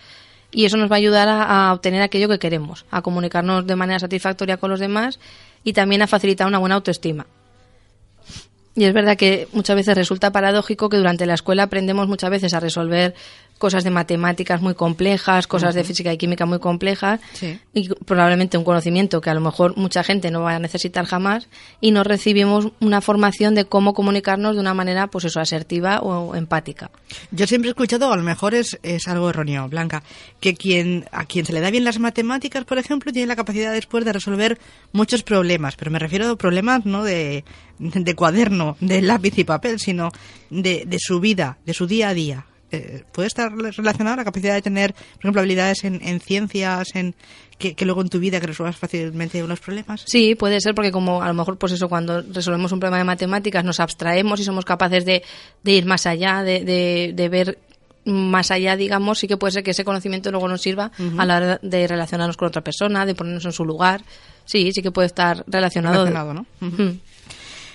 Y 0.51 0.65
eso 0.65 0.77
nos 0.77 0.89
va 0.89 0.95
a 0.95 0.97
ayudar 0.97 1.27
a, 1.27 1.69
a 1.69 1.73
obtener 1.73 2.01
aquello 2.01 2.29
que 2.29 2.39
queremos, 2.39 2.85
a 2.89 3.01
comunicarnos 3.01 3.67
de 3.67 3.75
manera 3.75 3.99
satisfactoria 3.99 4.57
con 4.57 4.69
los 4.69 4.79
demás 4.79 5.19
y 5.63 5.73
también 5.73 6.01
a 6.01 6.07
facilitar 6.07 6.47
una 6.47 6.59
buena 6.59 6.75
autoestima. 6.75 7.25
Y 8.75 8.83
es 8.83 8.93
verdad 8.93 9.15
que 9.15 9.47
muchas 9.53 9.77
veces 9.77 9.95
resulta 9.95 10.33
paradójico 10.33 10.89
que 10.89 10.97
durante 10.97 11.25
la 11.25 11.33
escuela 11.33 11.63
aprendemos 11.63 12.09
muchas 12.09 12.29
veces 12.29 12.53
a 12.53 12.59
resolver 12.59 13.15
cosas 13.57 13.83
de 13.83 13.89
matemáticas 13.89 14.61
muy 14.61 14.73
complejas, 14.75 15.47
cosas 15.47 15.75
de 15.75 15.83
física 15.83 16.11
y 16.11 16.17
química 16.17 16.45
muy 16.45 16.59
complejas 16.59 17.21
Sí. 17.33 17.57
y 17.73 17.87
probablemente 17.89 18.57
un 18.57 18.63
conocimiento 18.65 19.21
que 19.21 19.29
a 19.29 19.33
lo 19.33 19.39
mejor 19.41 19.77
mucha 19.77 20.03
gente 20.03 20.29
no 20.29 20.41
va 20.41 20.55
a 20.55 20.59
necesitar 20.59 21.05
jamás 21.05 21.47
y 21.79 21.91
no 21.91 22.03
recibimos 22.03 22.69
una 22.81 22.99
formación 23.01 23.55
de 23.55 23.65
cómo 23.65 23.93
comunicarnos 23.93 24.55
de 24.55 24.61
una 24.61 24.73
manera 24.73 25.07
pues 25.07 25.25
eso 25.25 25.39
asertiva 25.39 25.99
o 26.01 26.35
empática. 26.35 26.91
Yo 27.31 27.47
siempre 27.47 27.69
he 27.69 27.71
escuchado, 27.71 28.11
a 28.11 28.17
lo 28.17 28.23
mejor 28.23 28.53
es, 28.55 28.77
es 28.83 29.07
algo 29.07 29.29
erróneo, 29.29 29.69
Blanca, 29.69 30.03
que 30.41 30.53
quien 30.55 31.05
a 31.11 31.25
quien 31.25 31.45
se 31.45 31.53
le 31.53 31.61
da 31.61 31.71
bien 31.71 31.85
las 31.85 31.99
matemáticas, 31.99 32.65
por 32.65 32.77
ejemplo, 32.77 33.11
tiene 33.13 33.27
la 33.27 33.35
capacidad 33.35 33.71
después 33.71 34.03
de 34.05 34.13
resolver 34.13 34.59
muchos 34.91 35.23
problemas, 35.23 35.75
pero 35.75 35.91
me 35.91 35.99
refiero 35.99 36.29
a 36.29 36.35
problemas 36.35 36.85
no 36.85 37.03
de, 37.03 37.45
de 37.79 38.15
cuaderno, 38.15 38.75
de 38.81 39.01
lápiz 39.01 39.37
y 39.37 39.43
papel, 39.45 39.79
sino 39.79 40.09
de, 40.49 40.83
de 40.85 40.97
su 40.99 41.19
vida, 41.19 41.57
de 41.65 41.73
su 41.73 41.87
día 41.87 42.09
a 42.09 42.13
día. 42.13 42.45
Eh, 42.71 43.03
¿Puede 43.11 43.27
estar 43.27 43.55
relacionado 43.55 44.15
la 44.15 44.23
capacidad 44.25 44.53
de 44.53 44.61
tener, 44.61 44.93
por 44.93 45.19
ejemplo, 45.21 45.41
habilidades 45.41 45.83
en, 45.83 46.01
en 46.03 46.19
ciencias, 46.19 46.95
en 46.95 47.15
que, 47.57 47.75
que 47.75 47.85
luego 47.85 48.01
en 48.01 48.09
tu 48.09 48.19
vida 48.19 48.41
que 48.41 48.47
resuelvas 48.47 48.75
fácilmente 48.75 49.43
unos 49.43 49.59
problemas? 49.59 50.03
Sí, 50.07 50.35
puede 50.35 50.59
ser 50.59 50.73
porque 50.73 50.91
como 50.91 51.21
a 51.21 51.27
lo 51.27 51.33
mejor 51.33 51.57
pues 51.57 51.71
eso 51.73 51.87
cuando 51.87 52.21
resolvemos 52.21 52.71
un 52.71 52.79
problema 52.79 52.97
de 52.97 53.03
matemáticas 53.03 53.63
nos 53.63 53.79
abstraemos 53.79 54.39
y 54.39 54.43
somos 54.43 54.65
capaces 54.65 55.05
de, 55.05 55.23
de 55.63 55.71
ir 55.71 55.85
más 55.85 56.05
allá, 56.05 56.43
de, 56.43 56.65
de, 56.65 57.13
de 57.13 57.29
ver 57.29 57.59
más 58.05 58.51
allá, 58.51 58.75
digamos, 58.75 59.19
sí 59.19 59.27
que 59.27 59.37
puede 59.37 59.51
ser 59.51 59.63
que 59.63 59.71
ese 59.71 59.83
conocimiento 59.83 60.29
luego 60.31 60.47
nos 60.47 60.61
sirva 60.61 60.91
a 61.17 61.25
la 61.25 61.37
hora 61.37 61.59
de 61.61 61.87
relacionarnos 61.87 62.37
con 62.37 62.47
otra 62.47 62.63
persona, 62.63 63.05
de 63.05 63.15
ponernos 63.15 63.45
en 63.45 63.51
su 63.51 63.65
lugar. 63.65 64.03
Sí, 64.45 64.71
sí 64.73 64.83
que 64.83 64.91
puede 64.91 65.07
estar 65.07 65.43
relacionado. 65.47 66.05
Relacionado. 66.05 66.45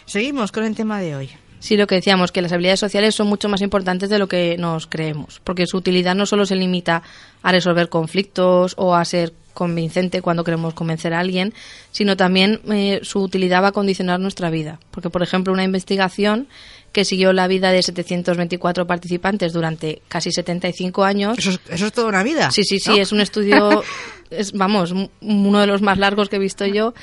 Seguimos 0.05 0.53
con 0.53 0.65
el 0.65 0.77
tema 0.77 1.01
de 1.01 1.17
hoy. 1.17 1.31
Sí, 1.61 1.77
lo 1.77 1.87
que 1.87 1.97
decíamos, 1.97 2.33
que 2.33 2.41
las 2.43 2.53
habilidades 2.53 2.81
sociales 2.81 3.15
son 3.15 3.29
mucho 3.29 3.49
más 3.49 3.61
importantes 3.61 4.09
de 4.09 4.19
lo 4.19 4.29
que 4.29 4.57
nos 4.59 4.87
creemos, 4.87 5.41
porque 5.45 5.67
su 5.67 5.77
utilidad 5.77 6.15
no 6.15 6.25
solo 6.25 6.47
se 6.47 6.57
limita 6.57 7.03
a 7.43 7.53
resolver 7.53 7.91
conflictos 7.91 8.75
o 8.79 8.95
a 8.95 9.05
ser 9.05 9.35
convincente 9.53 10.23
cuando 10.23 10.43
queremos 10.43 10.73
convencer 10.73 11.13
a 11.13 11.21
alguien, 11.21 11.53
sino 11.91 12.17
también 12.17 12.61
eh, 12.71 13.01
su 13.03 13.21
utilidad 13.21 13.63
va 13.63 13.69
a 13.69 13.73
condicionar 13.73 14.19
nuestra 14.19 14.49
vida. 14.49 14.81
Porque, 14.91 15.11
por 15.11 15.23
ejemplo, 15.23 15.53
una 15.53 15.65
investigación 15.65 16.49
que 16.93 17.05
siguió 17.05 17.33
la 17.33 17.47
vida 17.47 17.71
de 17.71 17.83
724 17.83 18.87
participantes 18.87 19.53
durante 19.53 20.03
casi 20.09 20.33
75 20.33 21.05
años. 21.05 21.39
Eso 21.39 21.51
es, 21.51 21.61
eso 21.69 21.87
es 21.87 21.93
toda 21.93 22.09
una 22.09 22.23
vida. 22.23 22.51
Sí, 22.51 22.65
sí, 22.65 22.81
sí, 22.81 22.91
¿no? 22.91 22.97
es 22.97 23.13
un 23.13 23.21
estudio, 23.21 23.83
es, 24.31 24.53
vamos, 24.53 24.93
uno 25.21 25.61
de 25.61 25.67
los 25.67 25.83
más 25.83 25.99
largos 25.99 26.29
que 26.29 26.37
he 26.37 26.41
visto 26.41 26.67
yo. 26.67 26.95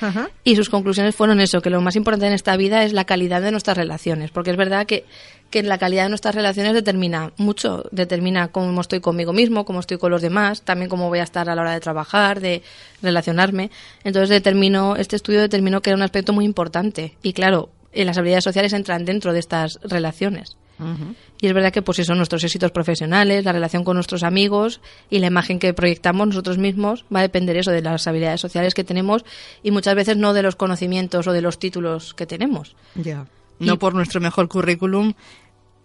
Y 0.44 0.56
sus 0.58 0.70
conclusiones 0.70 1.15
fueron 1.15 1.39
eso, 1.39 1.62
que 1.62 1.70
lo 1.70 1.79
más 1.79 1.96
importante 1.96 2.27
en 2.27 2.34
esta 2.34 2.58
vida 2.58 2.84
es 2.84 2.91
la 2.91 3.06
calidad 3.06 3.41
de 3.41 3.51
nuestras 3.51 3.77
relaciones. 3.77 4.32
Porque 4.32 4.51
es 4.51 4.58
verdad 4.58 4.86
que, 4.86 5.06
que 5.50 5.63
la 5.63 5.77
calidad 5.77 6.03
de 6.03 6.10
nuestras 6.10 6.36
relaciones 6.36 6.74
determina 6.74 7.32
mucho, 7.38 7.86
determina 7.91 8.50
cómo 8.50 8.82
estoy 8.82 9.00
conmigo 9.00 9.32
mismo, 9.32 9.63
cómo 9.63 9.79
estoy 9.79 9.98
con 9.98 10.12
los 10.12 10.22
demás, 10.22 10.63
también 10.63 10.89
cómo 10.89 11.08
voy 11.08 11.20
a 11.20 11.24
estar 11.24 11.50
a 11.50 11.56
la 11.56 11.62
hora 11.62 11.72
de 11.72 11.79
trabajar, 11.79 12.41
de 12.41 12.62
relacionarme. 13.01 13.72
Entonces 14.03 14.29
determinó, 14.29 14.98
este 14.98 15.15
estudio 15.15 15.39
determinó 15.39 15.82
que 15.82 15.91
era 15.91 15.98
un 15.98 16.03
aspecto 16.03 16.34
muy 16.34 16.44
importante. 16.44 17.15
Y 17.24 17.32
claro, 17.32 17.70
eh, 18.01 18.06
las 18.06 18.18
habilidades 18.18 18.44
sociales 18.44 18.74
entran 18.74 19.06
dentro 19.06 19.34
de 19.34 19.39
estas 19.39 19.80
relaciones. 19.84 20.58
Y 21.42 21.48
es 21.48 21.54
verdad 21.56 21.72
que 21.74 21.82
pues 21.82 21.98
eso, 21.98 22.13
nuestros 22.13 22.44
éxitos 22.44 22.70
profesionales, 22.72 23.44
la 23.44 23.51
relación 23.51 23.84
con 23.84 23.96
nuestros 23.96 24.22
amigos 24.22 24.80
y 25.10 25.18
la 25.18 25.25
imagen 25.27 25.58
que 25.58 25.74
proyectamos 25.74 26.27
nosotros 26.27 26.60
mismos 26.60 27.04
va 27.13 27.20
a 27.20 27.24
depender 27.24 27.58
eso 27.58 27.72
de 27.72 27.82
las 27.82 28.06
habilidades 28.06 28.39
sociales 28.42 28.75
que 28.75 28.84
tenemos 28.84 29.25
y 29.63 29.72
muchas 29.72 29.96
veces 29.96 30.18
no 30.18 30.34
de 30.34 30.44
los 30.44 30.56
conocimientos 30.56 31.25
o 31.25 31.32
de 31.34 31.42
los 31.42 31.58
títulos 31.58 32.13
que 32.13 32.27
tenemos. 32.27 32.75
Ya. 32.94 33.25
No 33.58 33.74
Y- 33.74 33.77
por 33.77 33.96
nuestro 33.96 34.22
mejor 34.22 34.48
currículum. 34.50 35.13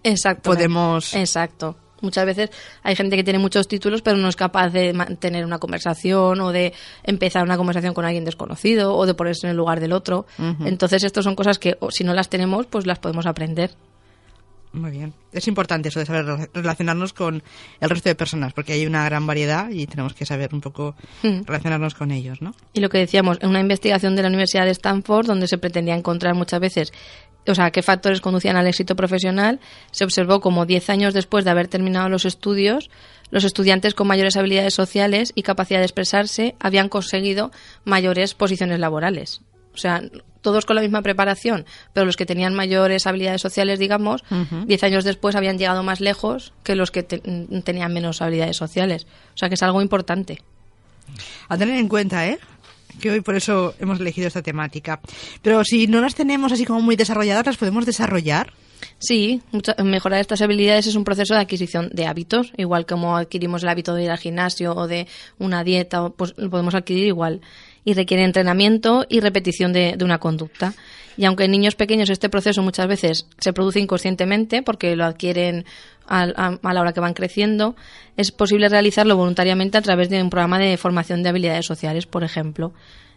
Exacto. 0.04 0.50
Podemos- 0.50 1.14
Exacto. 1.14 1.76
Muchas 2.02 2.26
veces 2.26 2.50
hay 2.82 2.94
gente 2.94 3.16
que 3.16 3.24
tiene 3.24 3.38
muchos 3.38 3.66
títulos 3.66 4.02
pero 4.02 4.16
no 4.18 4.28
es 4.28 4.36
capaz 4.36 4.68
de 4.68 4.92
mantener 4.92 5.44
una 5.46 5.58
conversación 5.58 6.40
o 6.40 6.52
de 6.52 6.74
empezar 7.04 7.42
una 7.44 7.56
conversación 7.56 7.94
con 7.94 8.04
alguien 8.04 8.24
desconocido 8.24 8.94
o 8.94 9.06
de 9.06 9.14
ponerse 9.14 9.46
en 9.46 9.52
el 9.52 9.56
lugar 9.56 9.80
del 9.80 9.92
otro. 9.92 10.26
Entonces, 10.64 11.02
estas 11.04 11.24
son 11.24 11.34
cosas 11.34 11.58
que 11.58 11.78
si 11.90 12.04
no 12.04 12.12
las 12.12 12.28
tenemos, 12.28 12.66
pues 12.66 12.86
las 12.86 12.98
podemos 12.98 13.24
aprender. 13.26 13.70
Muy 14.74 14.90
bien. 14.90 15.12
Es 15.32 15.46
importante 15.48 15.90
eso 15.90 16.00
de 16.00 16.06
saber 16.06 16.24
re- 16.24 16.50
relacionarnos 16.54 17.12
con 17.12 17.42
el 17.78 17.90
resto 17.90 18.08
de 18.08 18.14
personas, 18.14 18.54
porque 18.54 18.72
hay 18.72 18.86
una 18.86 19.04
gran 19.04 19.26
variedad 19.26 19.68
y 19.68 19.86
tenemos 19.86 20.14
que 20.14 20.24
saber 20.24 20.48
un 20.54 20.62
poco 20.62 20.94
Mm. 21.22 21.42
relacionarnos 21.44 21.94
con 21.94 22.10
ellos, 22.10 22.40
¿no? 22.40 22.54
Y 22.72 22.80
lo 22.80 22.88
que 22.88 22.96
decíamos, 22.96 23.36
en 23.42 23.50
una 23.50 23.60
investigación 23.60 24.16
de 24.16 24.22
la 24.22 24.28
Universidad 24.28 24.64
de 24.64 24.70
Stanford, 24.70 25.26
donde 25.26 25.46
se 25.46 25.58
pretendía 25.58 25.94
encontrar 25.94 26.34
muchas 26.34 26.58
veces, 26.58 26.90
o 27.46 27.54
sea, 27.54 27.70
qué 27.70 27.82
factores 27.82 28.20
conducían 28.20 28.56
al 28.56 28.66
éxito 28.66 28.94
profesional, 28.96 29.60
se 29.90 30.04
observó 30.04 30.40
como 30.40 30.66
10 30.66 30.90
años 30.90 31.14
después 31.14 31.44
de 31.44 31.50
haber 31.50 31.68
terminado 31.68 32.08
los 32.08 32.24
estudios, 32.24 32.90
los 33.30 33.44
estudiantes 33.44 33.94
con 33.94 34.06
mayores 34.06 34.36
habilidades 34.36 34.74
sociales 34.74 35.32
y 35.34 35.42
capacidad 35.42 35.78
de 35.80 35.86
expresarse 35.86 36.54
habían 36.60 36.88
conseguido 36.88 37.50
mayores 37.84 38.34
posiciones 38.34 38.78
laborales. 38.78 39.40
O 39.74 39.78
sea, 39.78 40.02
todos 40.42 40.66
con 40.66 40.76
la 40.76 40.82
misma 40.82 41.00
preparación, 41.02 41.64
pero 41.94 42.04
los 42.04 42.16
que 42.16 42.26
tenían 42.26 42.52
mayores 42.54 43.06
habilidades 43.06 43.40
sociales, 43.40 43.78
digamos, 43.78 44.22
10 44.66 44.82
años 44.84 45.04
después 45.04 45.34
habían 45.34 45.56
llegado 45.56 45.82
más 45.82 46.00
lejos 46.00 46.52
que 46.62 46.74
los 46.76 46.90
que 46.90 47.02
te- 47.04 47.18
tenían 47.64 47.92
menos 47.94 48.20
habilidades 48.20 48.56
sociales. 48.56 49.06
O 49.34 49.38
sea, 49.38 49.48
que 49.48 49.54
es 49.54 49.62
algo 49.62 49.80
importante. 49.80 50.42
A 51.48 51.56
tener 51.56 51.78
en 51.78 51.88
cuenta, 51.88 52.26
¿eh? 52.28 52.38
Que 53.00 53.10
hoy 53.10 53.20
por 53.20 53.34
eso 53.36 53.74
hemos 53.80 54.00
elegido 54.00 54.28
esta 54.28 54.42
temática. 54.42 55.00
Pero 55.42 55.64
si 55.64 55.86
no 55.86 56.00
las 56.00 56.14
tenemos 56.14 56.52
así 56.52 56.64
como 56.64 56.80
muy 56.80 56.96
desarrolladas, 56.96 57.46
¿las 57.46 57.56
podemos 57.56 57.86
desarrollar? 57.86 58.52
Sí, 58.98 59.42
mucha- 59.52 59.76
mejorar 59.82 60.20
estas 60.20 60.42
habilidades 60.42 60.86
es 60.88 60.96
un 60.96 61.04
proceso 61.04 61.34
de 61.34 61.40
adquisición 61.40 61.88
de 61.92 62.06
hábitos, 62.06 62.52
igual 62.56 62.84
como 62.86 63.16
adquirimos 63.16 63.62
el 63.62 63.68
hábito 63.68 63.94
de 63.94 64.04
ir 64.04 64.10
al 64.10 64.18
gimnasio 64.18 64.74
o 64.74 64.88
de 64.88 65.06
una 65.38 65.62
dieta, 65.64 66.08
pues 66.10 66.34
lo 66.36 66.50
podemos 66.50 66.74
adquirir 66.74 67.06
igual. 67.06 67.40
Y 67.84 67.94
requiere 67.94 68.24
entrenamiento 68.24 69.04
y 69.08 69.20
repetición 69.20 69.72
de, 69.72 69.94
de 69.96 70.04
una 70.04 70.18
conducta. 70.18 70.74
Y 71.16 71.24
aunque 71.24 71.44
en 71.44 71.50
niños 71.50 71.74
pequeños 71.74 72.10
este 72.10 72.28
proceso 72.28 72.62
muchas 72.62 72.86
veces 72.86 73.26
se 73.38 73.52
produce 73.52 73.80
inconscientemente 73.80 74.62
porque 74.62 74.96
lo 74.96 75.04
adquieren 75.04 75.64
a, 76.06 76.22
a 76.62 76.72
la 76.74 76.80
hora 76.80 76.92
que 76.92 77.00
van 77.00 77.14
creciendo, 77.14 77.76
es 78.16 78.32
posible 78.32 78.68
realizarlo 78.68 79.16
voluntariamente 79.16 79.78
a 79.78 79.82
través 79.82 80.08
de 80.10 80.22
un 80.22 80.30
programa 80.30 80.58
de 80.58 80.76
formación 80.76 81.22
de 81.22 81.28
habilidades 81.28 81.66
sociales, 81.66 82.06
por 82.06 82.24
ejemplo. 82.24 82.72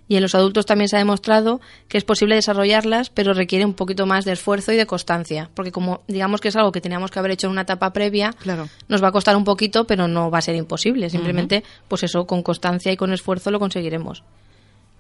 Y 0.08 0.17
en 0.17 0.21
los 0.21 0.36
adultos 0.36 0.67
también 0.67 0.88
se 0.88 0.97
ha 0.97 0.99
demostrado 0.99 1.60
que 1.88 1.97
es 1.97 2.03
posible 2.03 2.36
desarrollarlas, 2.36 3.10
pero 3.10 3.34
requiere 3.34 3.65
un 3.65 3.73
poquito 3.73 4.05
más 4.05 4.23
de 4.23 4.34
esfuerzo 4.34 4.71
y 4.71 4.75
de 4.75 4.86
constancia, 4.86 5.49
porque 5.55 5.71
como 5.71 6.03
digamos 6.08 6.41
que 6.41 6.49
es 6.49 6.55
algo 6.55 6.71
que 6.71 6.79
teníamos 6.79 7.10
que 7.10 7.17
haber 7.17 7.31
hecho 7.31 7.47
en 7.47 7.51
una 7.53 7.62
etapa 7.62 7.91
previa, 7.91 8.31
Claro. 8.34 8.69
nos 8.88 9.03
va 9.03 9.08
a 9.08 9.12
costar 9.12 9.36
un 9.36 9.43
poquito, 9.45 9.88
pero 9.88 10.08
no 10.08 10.29
va 10.29 10.38
a 10.38 10.41
ser 10.43 10.55
imposible. 10.55 11.10
Simplemente, 11.10 11.63
pues 11.88 12.03
eso, 12.03 12.27
con 12.27 12.43
constancia 12.43 12.91
y 12.91 12.97
con 12.97 13.13
esfuerzo 13.13 13.49
lo 13.49 13.60
conseguiremos. 13.60 14.21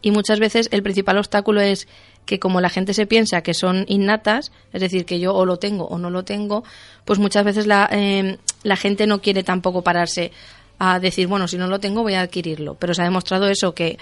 Y 0.05 0.11
muchas 0.11 0.39
veces 0.39 0.69
el 0.71 0.83
principal 0.83 1.17
obstáculo 1.17 1.61
es 1.61 1.87
que 2.27 2.37
como 2.39 2.61
la 2.61 2.69
gente 2.69 2.93
se 2.93 3.07
piensa 3.07 3.41
que 3.41 3.55
son 3.55 3.85
innatas, 3.87 4.51
es 4.71 4.79
decir, 4.79 5.03
que 5.03 5.19
yo 5.19 5.33
o 5.33 5.47
lo 5.47 5.57
tengo 5.57 5.85
o 5.85 5.97
no 5.97 6.11
lo 6.11 6.23
tengo, 6.23 6.63
pues 7.05 7.17
muchas 7.17 7.43
veces 7.43 7.65
la, 7.65 7.89
eh, 7.91 8.37
la 8.61 8.75
gente 8.75 9.07
no 9.07 9.19
quiere 9.19 9.41
tampoco 9.41 9.81
pararse 9.81 10.31
a 10.77 10.99
decir, 10.99 11.25
bueno, 11.25 11.47
si 11.47 11.57
no 11.57 11.65
lo 11.65 11.79
tengo 11.79 12.03
voy 12.03 12.13
a 12.13 12.21
adquirirlo. 12.21 12.75
Pero 12.75 12.93
se 12.93 13.01
ha 13.01 13.05
demostrado 13.05 13.47
eso, 13.47 13.73
que 13.73 13.97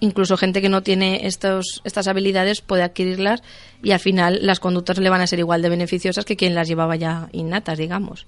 incluso 0.00 0.36
gente 0.36 0.60
que 0.60 0.68
no 0.68 0.82
tiene 0.82 1.24
estos, 1.24 1.82
estas 1.84 2.08
habilidades 2.08 2.60
puede 2.60 2.82
adquirirlas 2.82 3.40
y 3.80 3.92
al 3.92 4.00
final 4.00 4.40
las 4.42 4.58
conductas 4.58 4.98
le 4.98 5.08
van 5.08 5.20
a 5.20 5.28
ser 5.28 5.38
igual 5.38 5.62
de 5.62 5.68
beneficiosas 5.68 6.24
que 6.24 6.34
quien 6.34 6.56
las 6.56 6.66
llevaba 6.66 6.96
ya 6.96 7.28
innatas, 7.30 7.78
digamos. 7.78 8.26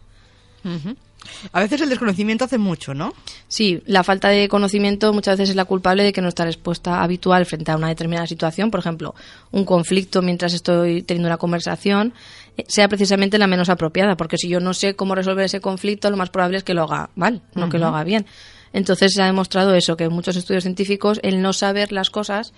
A 1.52 1.60
veces 1.60 1.80
el 1.80 1.88
desconocimiento 1.88 2.44
hace 2.44 2.58
mucho, 2.58 2.94
¿no? 2.94 3.12
Sí, 3.48 3.82
la 3.86 4.04
falta 4.04 4.28
de 4.28 4.48
conocimiento 4.48 5.12
muchas 5.12 5.38
veces 5.38 5.50
es 5.50 5.56
la 5.56 5.64
culpable 5.64 6.04
de 6.04 6.12
que 6.12 6.20
nuestra 6.20 6.44
respuesta 6.44 7.02
habitual 7.02 7.46
frente 7.46 7.70
a 7.70 7.76
una 7.76 7.88
determinada 7.88 8.26
situación, 8.26 8.70
por 8.70 8.80
ejemplo, 8.80 9.14
un 9.50 9.64
conflicto 9.64 10.22
mientras 10.22 10.54
estoy 10.54 11.02
teniendo 11.02 11.28
una 11.28 11.36
conversación, 11.36 12.14
eh, 12.56 12.64
sea 12.68 12.88
precisamente 12.88 13.38
la 13.38 13.46
menos 13.46 13.68
apropiada, 13.68 14.16
porque 14.16 14.38
si 14.38 14.48
yo 14.48 14.60
no 14.60 14.74
sé 14.74 14.94
cómo 14.94 15.14
resolver 15.14 15.44
ese 15.44 15.60
conflicto, 15.60 16.10
lo 16.10 16.16
más 16.16 16.30
probable 16.30 16.58
es 16.58 16.64
que 16.64 16.74
lo 16.74 16.84
haga 16.84 17.10
mal, 17.14 17.42
no 17.54 17.68
que 17.68 17.78
lo 17.78 17.86
haga 17.86 18.04
bien. 18.04 18.26
Entonces 18.72 19.12
se 19.14 19.22
ha 19.22 19.26
demostrado 19.26 19.74
eso, 19.74 19.96
que 19.96 20.04
en 20.04 20.12
muchos 20.12 20.36
estudios 20.36 20.64
científicos 20.64 21.18
el 21.22 21.40
no 21.40 21.52
saber 21.52 21.92
las 21.92 22.10
cosas 22.10 22.52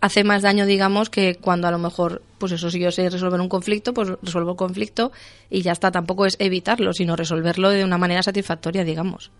hace 0.00 0.24
más 0.24 0.42
daño, 0.42 0.66
digamos, 0.66 1.10
que 1.10 1.36
cuando 1.36 1.68
a 1.68 1.70
lo 1.70 1.78
mejor, 1.78 2.22
pues 2.38 2.52
eso, 2.52 2.70
si 2.70 2.80
yo 2.80 2.90
sé 2.90 3.08
resolver 3.08 3.40
un 3.40 3.48
conflicto, 3.48 3.92
pues 3.92 4.08
resuelvo 4.22 4.52
el 4.52 4.56
conflicto 4.56 5.12
y 5.50 5.62
ya 5.62 5.72
está. 5.72 5.90
Tampoco 5.90 6.26
es 6.26 6.36
evitarlo, 6.38 6.92
sino 6.92 7.16
resolverlo 7.16 7.70
de 7.70 7.84
una 7.84 7.98
manera 7.98 8.22
satisfactoria, 8.22 8.84
digamos. 8.84 9.30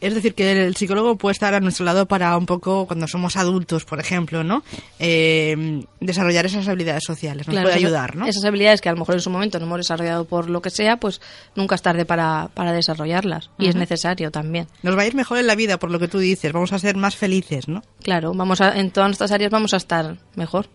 Es 0.00 0.14
decir, 0.14 0.34
que 0.34 0.66
el 0.66 0.76
psicólogo 0.76 1.16
puede 1.16 1.32
estar 1.32 1.54
a 1.54 1.60
nuestro 1.60 1.84
lado 1.84 2.06
para 2.06 2.36
un 2.36 2.46
poco, 2.46 2.86
cuando 2.86 3.06
somos 3.06 3.36
adultos, 3.36 3.84
por 3.84 4.00
ejemplo, 4.00 4.44
¿no? 4.44 4.62
Eh, 4.98 5.84
desarrollar 6.00 6.46
esas 6.46 6.66
habilidades 6.68 7.04
sociales, 7.04 7.46
nos 7.46 7.54
Claro, 7.54 7.68
puede 7.68 7.76
ayudar, 7.76 8.16
¿no? 8.16 8.26
Esas 8.26 8.44
habilidades 8.44 8.80
que 8.80 8.88
a 8.88 8.92
lo 8.92 8.98
mejor 8.98 9.14
en 9.14 9.20
su 9.20 9.30
momento 9.30 9.58
no 9.58 9.66
hemos 9.66 9.78
desarrollado 9.78 10.24
por 10.24 10.50
lo 10.50 10.62
que 10.62 10.70
sea, 10.70 10.96
pues 10.96 11.20
nunca 11.54 11.74
es 11.74 11.82
tarde 11.82 12.04
para, 12.04 12.50
para 12.54 12.72
desarrollarlas. 12.72 13.50
Y 13.58 13.68
es 13.68 13.76
necesario 13.76 14.30
también. 14.30 14.66
Nos 14.82 14.96
va 14.96 15.02
a 15.02 15.06
ir 15.06 15.14
mejor 15.14 15.38
en 15.38 15.46
la 15.46 15.54
vida, 15.54 15.78
por 15.78 15.90
lo 15.90 15.98
que 15.98 16.08
tú 16.08 16.18
dices, 16.18 16.52
vamos 16.52 16.72
a 16.72 16.78
ser 16.78 16.96
más 16.96 17.16
felices, 17.16 17.68
¿no? 17.68 17.82
Claro, 18.02 18.32
vamos 18.34 18.60
a, 18.60 18.78
en 18.78 18.90
todas 18.90 19.08
nuestras 19.08 19.32
áreas 19.32 19.50
vamos 19.50 19.74
a 19.74 19.76
estar 19.76 20.18
mejor. 20.34 20.68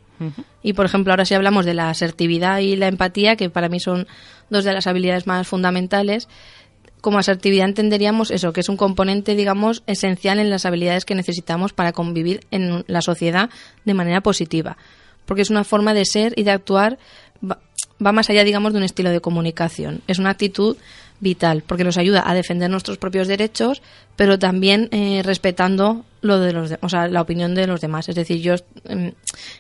Y 0.64 0.74
por 0.74 0.86
ejemplo, 0.86 1.14
ahora 1.14 1.26
sí 1.26 1.36
hablamos 1.36 1.66
de 1.66 1.76
la 1.76 1.90
asertividad 1.90 2.58
y 2.60 2.76
la 2.76 2.88
empatía, 2.88 3.36
que 3.36 3.52
para 3.52 3.70
mí 3.70 3.80
son 3.80 4.08
dos 4.50 4.64
de 4.64 4.74
las 4.74 4.88
habilidades 4.88 5.28
más 5.28 5.48
fundamentales. 5.48 6.28
Como 7.02 7.20
asertividad 7.20 7.68
entenderíamos 7.68 8.32
eso, 8.32 8.54
que 8.54 8.62
es 8.62 8.70
un 8.70 8.78
componente, 8.78 9.36
digamos, 9.36 9.84
esencial 9.88 10.40
en 10.40 10.50
las 10.50 10.66
habilidades 10.66 11.06
que 11.06 11.16
necesitamos 11.16 11.74
para 11.74 11.94
convivir 11.94 12.42
en 12.52 12.84
la 12.88 13.02
sociedad 13.02 13.50
de 13.86 13.94
manera 13.94 14.22
positiva. 14.22 14.78
Porque 15.26 15.42
es 15.42 15.50
una 15.50 15.64
forma 15.64 15.94
de 15.94 16.06
ser 16.06 16.34
y 16.36 16.44
de 16.44 16.52
actuar, 16.52 16.98
va, 17.44 17.60
va 18.04 18.12
más 18.12 18.30
allá, 18.30 18.44
digamos, 18.44 18.74
de 18.74 18.80
un 18.80 18.84
estilo 18.84 19.12
de 19.12 19.22
comunicación. 19.22 20.02
Es 20.08 20.20
una 20.20 20.32
actitud 20.32 20.78
vital, 21.20 21.64
porque 21.66 21.84
nos 21.84 21.98
ayuda 21.98 22.24
a 22.30 22.34
defender 22.36 22.70
nuestros 22.70 22.98
propios 22.98 23.28
derechos, 23.28 23.82
pero 24.16 24.38
también 24.38 24.88
eh, 24.92 25.22
respetando 25.24 26.06
lo 26.22 26.40
de 26.40 26.54
los, 26.54 26.70
de- 26.70 26.80
o 26.82 26.90
sea, 26.90 27.08
la 27.08 27.22
opinión 27.22 27.56
de 27.56 27.66
los 27.68 27.82
demás. 27.82 28.08
Es 28.10 28.16
decir, 28.16 28.42
yo 28.42 28.56
em, 28.86 29.14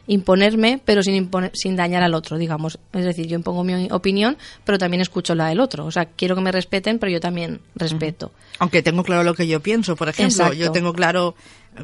imponerme, 0.07 0.79
pero 0.83 1.03
sin 1.03 1.15
imponer- 1.15 1.51
sin 1.53 1.75
dañar 1.75 2.03
al 2.03 2.13
otro, 2.13 2.37
digamos. 2.37 2.79
Es 2.93 3.05
decir, 3.05 3.27
yo 3.27 3.35
impongo 3.35 3.63
mi 3.63 3.87
opinión, 3.91 4.37
pero 4.65 4.77
también 4.77 5.01
escucho 5.01 5.35
la 5.35 5.47
del 5.49 5.59
otro. 5.59 5.85
O 5.85 5.91
sea, 5.91 6.05
quiero 6.05 6.35
que 6.35 6.41
me 6.41 6.51
respeten, 6.51 6.99
pero 6.99 7.11
yo 7.11 7.19
también 7.19 7.59
respeto. 7.75 8.31
Aunque 8.59 8.81
tengo 8.83 9.03
claro 9.03 9.23
lo 9.23 9.33
que 9.33 9.47
yo 9.47 9.59
pienso, 9.61 9.95
por 9.95 10.09
ejemplo, 10.09 10.31
Exacto. 10.45 10.53
yo 10.53 10.71
tengo 10.71 10.93
claro 10.93 11.35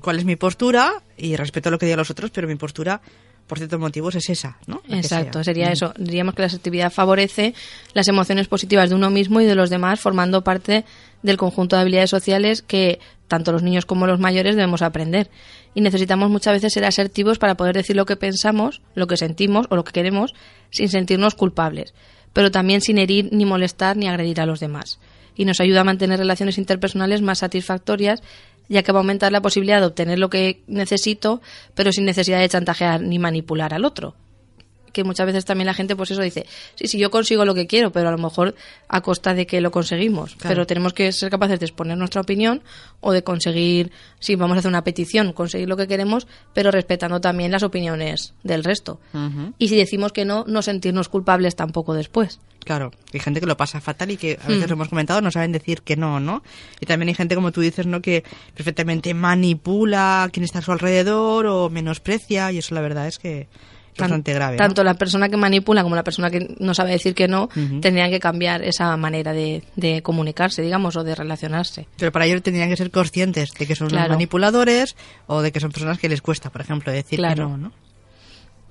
cuál 0.02 0.18
es 0.18 0.26
mi 0.26 0.36
postura 0.36 0.92
y 1.18 1.36
respeto 1.36 1.70
lo 1.72 1.78
que 1.78 1.86
digan 1.86 2.00
los 2.00 2.10
otros, 2.10 2.32
pero 2.32 2.48
mi 2.48 2.56
postura, 2.56 3.02
por 3.48 3.58
ciertos 3.58 3.80
motivos, 3.80 4.16
es 4.16 4.30
esa, 4.30 4.58
¿no? 4.68 4.82
La 4.88 4.98
Exacto, 4.98 5.44
sería 5.44 5.72
eso. 5.72 5.94
Diríamos 5.98 6.34
que 6.34 6.42
la 6.42 6.48
asertividad 6.48 6.92
favorece 6.92 7.54
las 7.94 8.08
emociones 8.08 8.48
positivas 8.48 8.90
de 8.90 8.96
uno 8.96 9.10
mismo 9.10 9.42
y 9.42 9.46
de 9.46 9.56
los 9.56 9.70
demás, 9.70 10.00
formando 10.00 10.44
parte 10.44 10.86
del 11.22 11.38
conjunto 11.38 11.76
de 11.76 11.82
habilidades 11.82 12.10
sociales 12.10 12.62
que 12.62 13.00
tanto 13.28 13.52
los 13.52 13.64
niños 13.64 13.86
como 13.86 14.08
los 14.08 14.20
mayores 14.20 14.56
debemos 14.56 14.82
aprender. 14.82 15.30
Y 15.74 15.82
necesitamos 15.82 16.30
muchas 16.30 16.54
veces 16.54 16.74
ser 16.74 16.86
asertivos 16.86 17.40
para 17.40 17.56
poder 17.56 17.76
decir 17.76 17.96
lo 17.96 18.06
que 18.06 18.16
pensamos, 18.16 18.82
lo 18.96 19.08
que 19.08 19.18
sentimos 19.18 19.66
o 19.70 19.76
lo 19.76 19.84
que 19.84 19.92
queremos 19.92 20.34
sin 20.70 20.90
sentirnos 20.90 21.36
culpables, 21.36 21.94
pero 22.32 22.52
también 22.52 22.82
sin 22.82 22.98
herir 22.98 23.30
ni 23.32 23.46
molestar 23.46 23.98
ni 23.98 24.08
agredir 24.08 24.40
a 24.40 24.46
los 24.46 24.60
demás. 24.60 25.00
Y 25.36 25.46
nos 25.46 25.60
ayuda 25.60 25.82
a 25.82 25.84
mantener 25.84 26.20
relaciones 26.20 26.60
interpersonales 26.60 27.22
más 27.24 27.40
satisfactorias 27.40 28.22
ya 28.70 28.84
que 28.84 28.92
va 28.92 29.00
a 29.00 29.02
aumentar 29.02 29.32
la 29.32 29.42
posibilidad 29.42 29.80
de 29.80 29.88
obtener 29.88 30.20
lo 30.20 30.30
que 30.30 30.62
necesito, 30.68 31.42
pero 31.76 31.92
sin 31.92 32.06
necesidad 32.06 32.40
de 32.40 32.50
chantajear 32.50 33.02
ni 33.02 33.20
manipular 33.20 33.74
al 33.74 33.86
otro 33.86 34.16
que 34.94 35.04
muchas 35.04 35.26
veces 35.26 35.44
también 35.44 35.66
la 35.66 35.74
gente 35.74 35.96
pues 35.98 36.12
eso 36.12 36.22
dice, 36.22 36.46
sí, 36.76 36.88
sí, 36.88 36.98
yo 36.98 37.12
consigo 37.12 37.44
lo 37.44 37.54
que 37.54 37.68
quiero, 37.68 37.92
pero 37.92 38.08
a 38.08 38.12
lo 38.12 38.18
mejor 38.18 38.56
a 38.88 39.02
costa 39.02 39.34
de 39.34 39.46
que 39.46 39.60
lo 39.60 39.72
conseguimos. 39.72 40.36
Claro. 40.36 40.56
Pero 40.56 40.68
tenemos 40.68 40.94
que 40.94 41.12
ser 41.12 41.30
capaces 41.30 41.60
de 41.60 41.66
exponer 41.66 41.98
nuestra 41.98 42.22
opinión 42.22 42.62
o 43.02 43.12
de 43.12 43.24
conseguir, 43.24 43.92
si 44.20 44.36
vamos 44.36 44.56
a 44.56 44.60
hacer 44.60 44.70
una 44.70 44.84
petición, 44.86 45.34
conseguir 45.34 45.68
lo 45.68 45.76
que 45.76 45.88
queremos, 45.88 46.28
pero 46.54 46.72
respetando 46.72 47.20
también 47.20 47.52
las 47.52 47.64
opiniones 47.64 48.34
del 48.44 48.64
resto. 48.64 49.00
Y 49.58 49.68
si 49.68 49.76
decimos 49.76 50.14
que 50.14 50.24
no, 50.24 50.46
no 50.48 50.62
sentirnos 50.62 51.10
culpables 51.10 51.56
tampoco 51.56 51.94
después. 51.94 52.40
Claro, 52.64 52.92
hay 53.12 53.20
gente 53.20 53.42
que 53.42 53.46
lo 53.46 53.58
pasa 53.58 53.82
fatal 53.82 54.12
y 54.12 54.16
que 54.18 54.40
a 54.42 54.48
veces 54.48 54.66
Hmm. 54.66 54.70
lo 54.70 54.74
hemos 54.76 54.88
comentado, 54.90 55.20
no 55.20 55.32
saben 55.32 55.52
decir 55.52 55.82
que 55.82 55.98
no, 55.98 56.22
¿no? 56.22 56.44
Y 56.80 56.86
también 56.86 57.10
hay 57.10 57.16
gente, 57.16 57.36
como 57.36 57.52
tú 57.52 57.60
dices, 57.60 57.86
¿no? 57.86 58.02
Que 58.02 58.24
perfectamente 58.56 59.14
manipula 59.14 60.24
a 60.24 60.30
quien 60.30 60.46
está 60.46 60.60
a 60.60 60.62
su 60.62 60.72
alrededor 60.72 61.46
o 61.48 61.70
menosprecia 61.70 62.52
y 62.54 62.60
eso 62.60 62.74
la 62.74 62.80
verdad 62.82 63.08
es 63.08 63.20
que 63.20 63.48
Tan- 63.96 64.06
bastante 64.10 64.34
grave. 64.34 64.58
¿no? 64.58 64.64
Tanto 64.64 64.84
la 64.84 64.94
persona 64.96 65.30
que 65.30 65.38
manipula 65.38 65.84
como 65.84 65.96
la 65.96 66.04
persona 66.04 66.30
que 66.30 66.56
no 66.60 66.74
sabe 66.74 66.92
decir 66.92 67.14
que 67.16 67.28
no 67.28 67.50
tendrían 67.82 68.10
que 68.10 68.20
cambiar 68.20 68.64
esa 68.64 68.96
manera 68.98 69.34
de, 69.34 69.64
de 69.76 70.02
comunicarse, 70.02 70.62
digamos, 70.62 70.96
o 70.96 71.04
de 71.04 71.16
relacionarse. 71.16 71.88
Pero 71.98 72.12
para 72.12 72.26
ello 72.26 72.42
tendrían 72.42 72.70
que 72.70 72.78
ser 72.78 72.92
conscientes 72.92 73.54
de 73.54 73.66
que 73.68 73.76
son 73.76 73.90
Claro. 73.90 74.10
manipuladores 74.10 74.96
o 75.28 75.42
de 75.42 75.52
que 75.52 75.60
son 75.60 75.72
personas 75.72 76.00
que 76.00 76.10
les 76.10 76.22
cuesta, 76.22 76.50
por 76.50 76.62
ejemplo, 76.62 76.92
decir 76.92 77.20
Claro. 77.20 77.46
que 77.46 77.52
no, 77.52 77.58
¿no? 77.58 77.72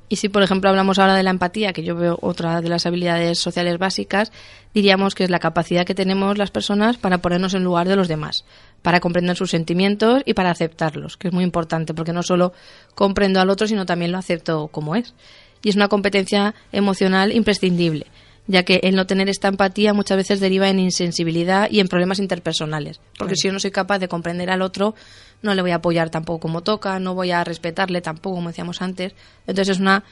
Y 0.09 0.17
si, 0.17 0.29
por 0.29 0.43
ejemplo, 0.43 0.69
hablamos 0.69 0.99
ahora 0.99 1.15
de 1.15 1.23
la 1.23 1.31
empatía, 1.31 1.73
que 1.73 1.83
yo 1.83 1.97
veo 1.97 2.19
otra 2.21 2.61
de 2.61 2.69
las 2.69 2.85
habilidades 2.85 3.39
sociales 3.39 3.79
básicas, 3.79 4.31
diríamos 4.75 5.15
que 5.15 5.25
es 5.25 5.31
la 5.31 5.39
capacidad 5.39 5.87
que 5.87 5.95
tenemos 5.95 6.37
las 6.37 6.51
personas 6.51 6.99
para 6.99 7.19
ponernos 7.19 7.55
en 7.55 7.65
lugar 7.65 7.89
de 7.89 7.97
los 7.97 8.09
demás, 8.09 8.45
para 8.83 9.01
comprender 9.01 9.37
sus 9.37 9.51
sentimientos 9.51 10.23
y 10.27 10.35
para 10.35 10.51
aceptarlos, 10.51 11.17
que 11.17 11.29
es 11.29 11.35
muy 11.35 11.45
importante, 11.45 11.95
porque 11.95 12.13
no 12.13 12.23
solo 12.23 12.53
comprendo 12.95 13.41
al 13.41 13.49
otro, 13.49 13.67
sino 13.67 13.87
también 13.87 14.13
lo 14.13 14.19
acepto 14.19 14.69
como 14.69 14.97
es. 14.97 15.15
Y 15.63 15.69
es 15.69 15.77
una 15.77 15.89
competencia 15.89 16.55
emocional 16.73 17.33
imprescindible, 17.33 18.07
ya 18.49 18.65
que 18.65 18.81
el 18.83 18.97
no 18.97 19.07
tener 19.07 19.29
esta 19.29 19.47
empatía 19.47 19.95
muchas 19.95 20.17
veces 20.17 20.41
deriva 20.41 20.69
en 20.69 20.81
insensibilidad 20.81 21.71
y 21.71 21.79
en 21.79 21.87
problemas 21.87 22.19
interpersonales, 22.19 23.01
porque 23.17 23.37
si 23.37 23.47
yo 23.47 23.53
no 23.53 23.61
soy 23.61 23.71
capaz 23.71 24.01
de 24.01 24.09
comprender 24.09 24.51
al 24.51 24.63
otro, 24.63 24.97
no 25.43 25.55
le 25.55 25.63
voy 25.63 25.71
a 25.71 25.77
apoyar 25.77 26.11
tampoco 26.11 26.41
como 26.41 26.63
toca, 26.63 26.99
no 26.99 27.15
voy 27.15 27.31
a 27.31 27.45
respetarle 27.45 28.01
tampoco, 28.01 28.37
como 28.37 28.49
decíamos 28.49 28.83
antes. 28.83 29.15
Entonces 29.47 29.77
es 29.77 29.81
una, 29.81 30.03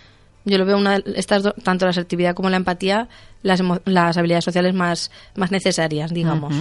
yo 0.44 0.58
lo 0.58 0.64
veo 0.64 0.78
una 0.78 0.96
estas 1.16 1.42
tanto 1.64 1.86
la 1.86 1.90
asertividad 1.90 2.34
como 2.34 2.50
la 2.50 2.56
empatía, 2.56 3.08
las, 3.42 3.60
las 3.84 4.16
habilidades 4.16 4.44
sociales 4.44 4.74
más, 4.74 5.10
más 5.34 5.50
necesarias, 5.50 6.12
digamos. 6.12 6.54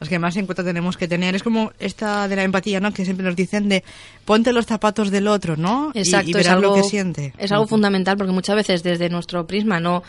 Las 0.00 0.08
que 0.08 0.18
más 0.18 0.36
en 0.36 0.46
cuenta 0.46 0.64
tenemos 0.64 0.96
que 0.96 1.08
tener. 1.08 1.34
Es 1.34 1.42
como 1.42 1.72
esta 1.78 2.28
de 2.28 2.36
la 2.36 2.42
empatía, 2.44 2.80
¿no? 2.80 2.92
Que 2.92 3.04
siempre 3.04 3.24
nos 3.24 3.36
dicen 3.36 3.68
de 3.68 3.84
ponte 4.24 4.52
los 4.52 4.66
zapatos 4.66 5.10
del 5.10 5.28
otro, 5.28 5.56
¿no? 5.56 5.90
Y- 5.94 5.98
Exacto, 6.00 6.28
y, 6.28 6.30
es 6.30 6.36
verás 6.36 6.52
algo, 6.54 6.76
lo 6.76 6.82
que 6.82 6.88
siente. 6.88 7.32
es 7.38 7.52
algo 7.52 7.66
fundamental 7.66 8.16
porque 8.16 8.32
muchas 8.32 8.56
veces 8.56 8.82
desde 8.82 9.08
nuestro 9.08 9.46
prisma 9.46 9.80
no 9.80 10.02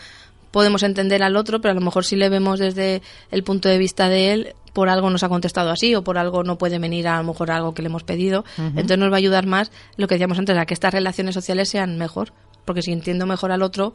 podemos 0.50 0.82
entender 0.82 1.22
al 1.22 1.36
otro, 1.36 1.60
pero 1.60 1.72
a 1.72 1.74
lo 1.74 1.80
mejor 1.80 2.04
si 2.04 2.16
le 2.16 2.28
vemos 2.28 2.58
desde 2.58 3.02
el 3.30 3.44
punto 3.44 3.68
de 3.68 3.78
vista 3.78 4.08
de 4.08 4.32
él, 4.32 4.54
por 4.72 4.88
algo 4.88 5.08
nos 5.10 5.22
ha 5.22 5.28
contestado 5.28 5.70
así 5.70 5.94
o 5.94 6.02
por 6.02 6.18
algo 6.18 6.42
no 6.42 6.58
puede 6.58 6.78
venir 6.78 7.06
a 7.08 7.18
lo 7.18 7.24
mejor 7.24 7.50
algo 7.52 7.72
que 7.74 7.82
le 7.82 7.86
hemos 7.88 8.02
pedido. 8.02 8.44
Entonces 8.58 8.98
nos 8.98 9.10
va 9.10 9.14
a 9.14 9.18
ayudar 9.18 9.46
más 9.46 9.70
lo 9.96 10.08
que 10.08 10.16
decíamos 10.16 10.38
antes, 10.38 10.56
a 10.56 10.66
que 10.66 10.74
estas 10.74 10.92
relaciones 10.92 11.34
sociales 11.34 11.68
sean 11.68 11.98
mejor, 11.98 12.32
porque 12.64 12.82
si 12.82 12.90
entiendo 12.92 13.26
mejor 13.26 13.52
al 13.52 13.62
otro, 13.62 13.94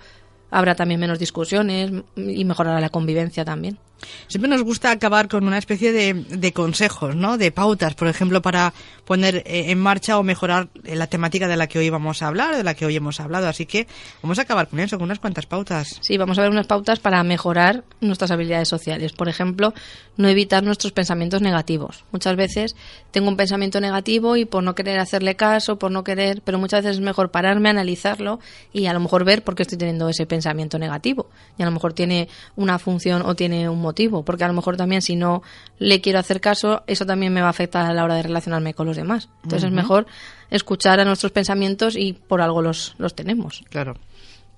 habrá 0.51 0.75
también 0.75 0.99
menos 0.99 1.19
discusiones 1.19 1.91
y 2.15 2.45
mejorará 2.45 2.79
la 2.79 2.89
convivencia 2.89 3.43
también. 3.43 3.77
Siempre 4.27 4.49
nos 4.49 4.63
gusta 4.63 4.91
acabar 4.91 5.27
con 5.27 5.45
una 5.47 5.57
especie 5.57 5.91
de, 5.91 6.13
de 6.13 6.53
consejos, 6.53 7.15
¿no? 7.15 7.37
De 7.37 7.51
pautas, 7.51 7.95
por 7.95 8.07
ejemplo, 8.07 8.41
para 8.41 8.73
poner 9.05 9.37
eh, 9.45 9.71
en 9.71 9.79
marcha 9.79 10.17
o 10.17 10.23
mejorar 10.23 10.67
eh, 10.83 10.95
la 10.95 11.07
temática 11.07 11.47
de 11.47 11.55
la 11.55 11.67
que 11.67 11.79
hoy 11.79 11.89
vamos 11.89 12.21
a 12.21 12.27
hablar, 12.27 12.55
de 12.55 12.63
la 12.63 12.73
que 12.73 12.85
hoy 12.85 12.95
hemos 12.95 13.19
hablado. 13.19 13.47
Así 13.47 13.65
que 13.65 13.87
vamos 14.21 14.39
a 14.39 14.41
acabar 14.41 14.67
con 14.67 14.79
eso, 14.79 14.97
con 14.97 15.05
unas 15.05 15.19
cuantas 15.19 15.45
pautas. 15.45 15.99
Sí, 16.01 16.17
vamos 16.17 16.37
a 16.37 16.41
ver 16.41 16.51
unas 16.51 16.67
pautas 16.67 16.99
para 16.99 17.23
mejorar 17.23 17.83
nuestras 18.01 18.31
habilidades 18.31 18.67
sociales. 18.67 19.13
Por 19.13 19.29
ejemplo, 19.29 19.73
no 20.17 20.27
evitar 20.27 20.63
nuestros 20.63 20.91
pensamientos 20.91 21.41
negativos. 21.41 22.03
Muchas 22.11 22.35
veces 22.35 22.75
tengo 23.11 23.29
un 23.29 23.37
pensamiento 23.37 23.79
negativo 23.79 24.35
y 24.35 24.45
por 24.45 24.63
no 24.63 24.75
querer 24.75 24.99
hacerle 24.99 25.35
caso, 25.35 25.77
por 25.77 25.91
no 25.91 26.03
querer, 26.03 26.41
pero 26.43 26.59
muchas 26.59 26.83
veces 26.83 26.97
es 26.97 27.03
mejor 27.03 27.31
pararme, 27.31 27.69
analizarlo 27.69 28.39
y 28.73 28.87
a 28.87 28.93
lo 28.93 28.99
mejor 28.99 29.23
ver 29.23 29.43
por 29.43 29.55
qué 29.55 29.63
estoy 29.63 29.77
teniendo 29.77 30.09
ese 30.09 30.25
pensamiento 30.25 30.79
negativo. 30.79 31.29
Y 31.57 31.63
a 31.63 31.65
lo 31.65 31.71
mejor 31.71 31.93
tiene 31.93 32.27
una 32.55 32.79
función 32.79 33.21
o 33.21 33.35
tiene 33.35 33.69
un 33.69 33.81
motivo, 33.85 34.25
porque 34.25 34.43
a 34.43 34.47
lo 34.47 34.53
mejor 34.53 34.75
también 34.75 35.01
si 35.01 35.15
no 35.15 35.41
le 35.79 36.01
quiero 36.01 36.19
hacer 36.19 36.41
caso, 36.41 36.83
eso 36.87 37.05
también 37.05 37.31
me 37.31 37.39
va 37.41 37.47
a 37.47 37.51
afectar 37.51 37.85
a 37.85 37.93
la 37.93 38.03
hora 38.03 38.15
de 38.15 38.23
relacionarme 38.23 38.73
con 38.73 38.85
los 38.87 38.97
demás. 38.97 39.29
Entonces 39.43 39.63
es 39.69 39.71
mejor 39.71 40.05
escuchar 40.51 40.99
a 40.99 41.05
nuestros 41.05 41.31
pensamientos 41.31 41.95
y 41.95 42.13
por 42.13 42.41
algo 42.41 42.61
los, 42.61 42.95
los 42.97 43.15
tenemos. 43.15 43.63
Claro. 43.69 43.95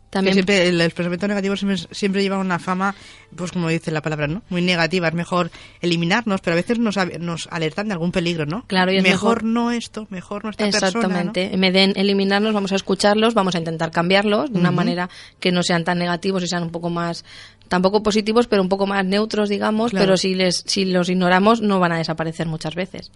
También 0.10 0.32
Que 0.32 0.36
siempre 0.36 0.68
el, 0.70 0.80
el 0.80 0.92
pensamiento 0.92 1.28
negativo 1.28 1.58
siempre, 1.58 1.78
siempre 1.92 2.22
lleva 2.24 2.38
una 2.38 2.60
fama, 2.60 2.96
pues 3.36 3.52
como 3.52 3.68
dice 3.68 3.92
la 3.92 4.02
palabra, 4.02 4.26
¿no? 4.28 4.42
Muy 4.50 4.62
negativa. 4.62 5.10
Es 5.10 5.14
mejor 5.14 5.52
eliminarnos, 5.82 6.40
pero 6.40 6.54
a 6.54 6.56
veces 6.56 6.80
nos, 6.80 6.96
nos 7.20 7.50
alertan 7.52 7.88
de 7.90 7.94
algún 7.94 8.14
peligro, 8.14 8.46
¿no? 8.46 8.64
Claro, 8.68 8.94
y 8.94 8.98
es 8.98 9.04
mejor, 9.04 9.44
mejor- 9.44 9.44
no 9.44 9.70
esto, 9.72 10.08
mejor 10.10 10.46
no 10.46 10.52
esta 10.52 10.64
persona. 10.64 10.88
Exactamente. 10.88 11.54
En 11.54 11.60
vez 11.60 11.74
de 11.74 11.84
eliminarlos, 12.00 12.54
vamos 12.54 12.72
a 12.72 12.78
escucharlos, 12.78 13.34
vamos 13.34 13.56
a 13.56 13.58
intentar 13.58 13.92
cambiarlos 13.92 14.50
de 14.54 14.58
una 14.58 14.72
manera 14.72 15.10
que 15.42 15.52
no 15.52 15.62
sean 15.62 15.84
tan 15.84 15.98
negativos 16.00 16.42
y 16.42 16.48
sean 16.48 16.64
un 16.64 16.72
poco 16.72 16.90
más, 16.90 17.26
tampoco 17.68 18.04
positivos, 18.04 18.48
pero 18.48 18.62
un 18.62 18.70
poco 18.70 18.88
más 18.88 19.06
neutros, 19.06 19.50
digamos. 19.50 19.92
Claro. 19.92 20.06
Pero 20.06 20.18
si 20.18 20.36
les, 20.36 20.64
si 20.66 20.86
los 20.86 21.10
ignoramos, 21.10 21.62
no 21.62 21.80
van 21.80 21.92
a 21.92 21.98
desaparecer 21.98 22.48
muchas 22.48 22.76
veces. 22.76 23.12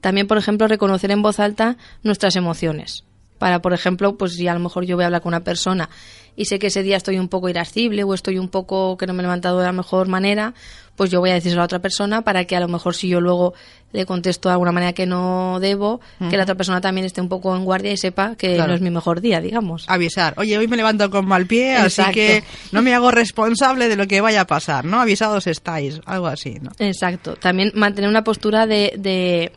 También, 0.00 0.26
por 0.26 0.38
ejemplo, 0.38 0.66
reconocer 0.66 1.10
en 1.10 1.22
voz 1.22 1.40
alta 1.40 1.76
nuestras 2.02 2.36
emociones. 2.36 3.04
Para, 3.38 3.62
por 3.62 3.72
ejemplo, 3.72 4.16
pues 4.16 4.34
si 4.34 4.48
a 4.48 4.54
lo 4.54 4.60
mejor 4.60 4.84
yo 4.84 4.96
voy 4.96 5.04
a 5.04 5.06
hablar 5.06 5.22
con 5.22 5.30
una 5.30 5.44
persona 5.44 5.88
y 6.36 6.44
sé 6.46 6.58
que 6.58 6.68
ese 6.68 6.82
día 6.82 6.96
estoy 6.96 7.18
un 7.18 7.28
poco 7.28 7.48
irascible 7.48 8.04
o 8.04 8.14
estoy 8.14 8.38
un 8.38 8.48
poco 8.48 8.96
que 8.96 9.06
no 9.06 9.12
me 9.14 9.20
he 9.20 9.22
levantado 9.22 9.58
de 9.58 9.64
la 9.66 9.72
mejor 9.72 10.08
manera, 10.08 10.54
pues 10.96 11.10
yo 11.10 11.20
voy 11.20 11.30
a 11.30 11.34
decirlo 11.34 11.58
a 11.58 11.62
la 11.62 11.64
otra 11.64 11.78
persona 11.78 12.22
para 12.22 12.44
que 12.44 12.56
a 12.56 12.60
lo 12.60 12.68
mejor 12.68 12.94
si 12.94 13.08
yo 13.08 13.20
luego 13.20 13.54
le 13.92 14.06
contesto 14.06 14.48
de 14.48 14.52
alguna 14.52 14.70
manera 14.70 14.92
que 14.92 15.06
no 15.06 15.58
debo, 15.60 16.00
que 16.30 16.36
la 16.36 16.44
otra 16.44 16.54
persona 16.54 16.80
también 16.80 17.04
esté 17.06 17.20
un 17.20 17.28
poco 17.28 17.56
en 17.56 17.64
guardia 17.64 17.90
y 17.90 17.96
sepa 17.96 18.36
que 18.36 18.54
Claro. 18.54 18.68
no 18.68 18.74
es 18.76 18.80
mi 18.80 18.90
mejor 18.90 19.20
día, 19.20 19.40
digamos. 19.40 19.84
Avisar. 19.88 20.34
Oye, 20.36 20.56
hoy 20.58 20.68
me 20.68 20.76
levanto 20.76 21.10
con 21.10 21.26
mal 21.26 21.46
pie, 21.46 21.74
así 21.76 22.02
que 22.12 22.44
no 22.70 22.82
me 22.82 22.94
hago 22.94 23.10
responsable 23.10 23.88
de 23.88 23.96
lo 23.96 24.06
que 24.06 24.20
vaya 24.20 24.42
a 24.42 24.46
pasar, 24.46 24.84
¿no? 24.84 25.00
Avisados 25.00 25.46
estáis, 25.48 26.00
algo 26.06 26.26
así, 26.28 26.58
¿no? 26.60 26.70
Exacto. 26.78 27.34
También 27.36 27.72
mantener 27.74 28.08
una 28.08 28.22
postura 28.22 28.66
de, 28.66 28.92
de, 28.96 29.50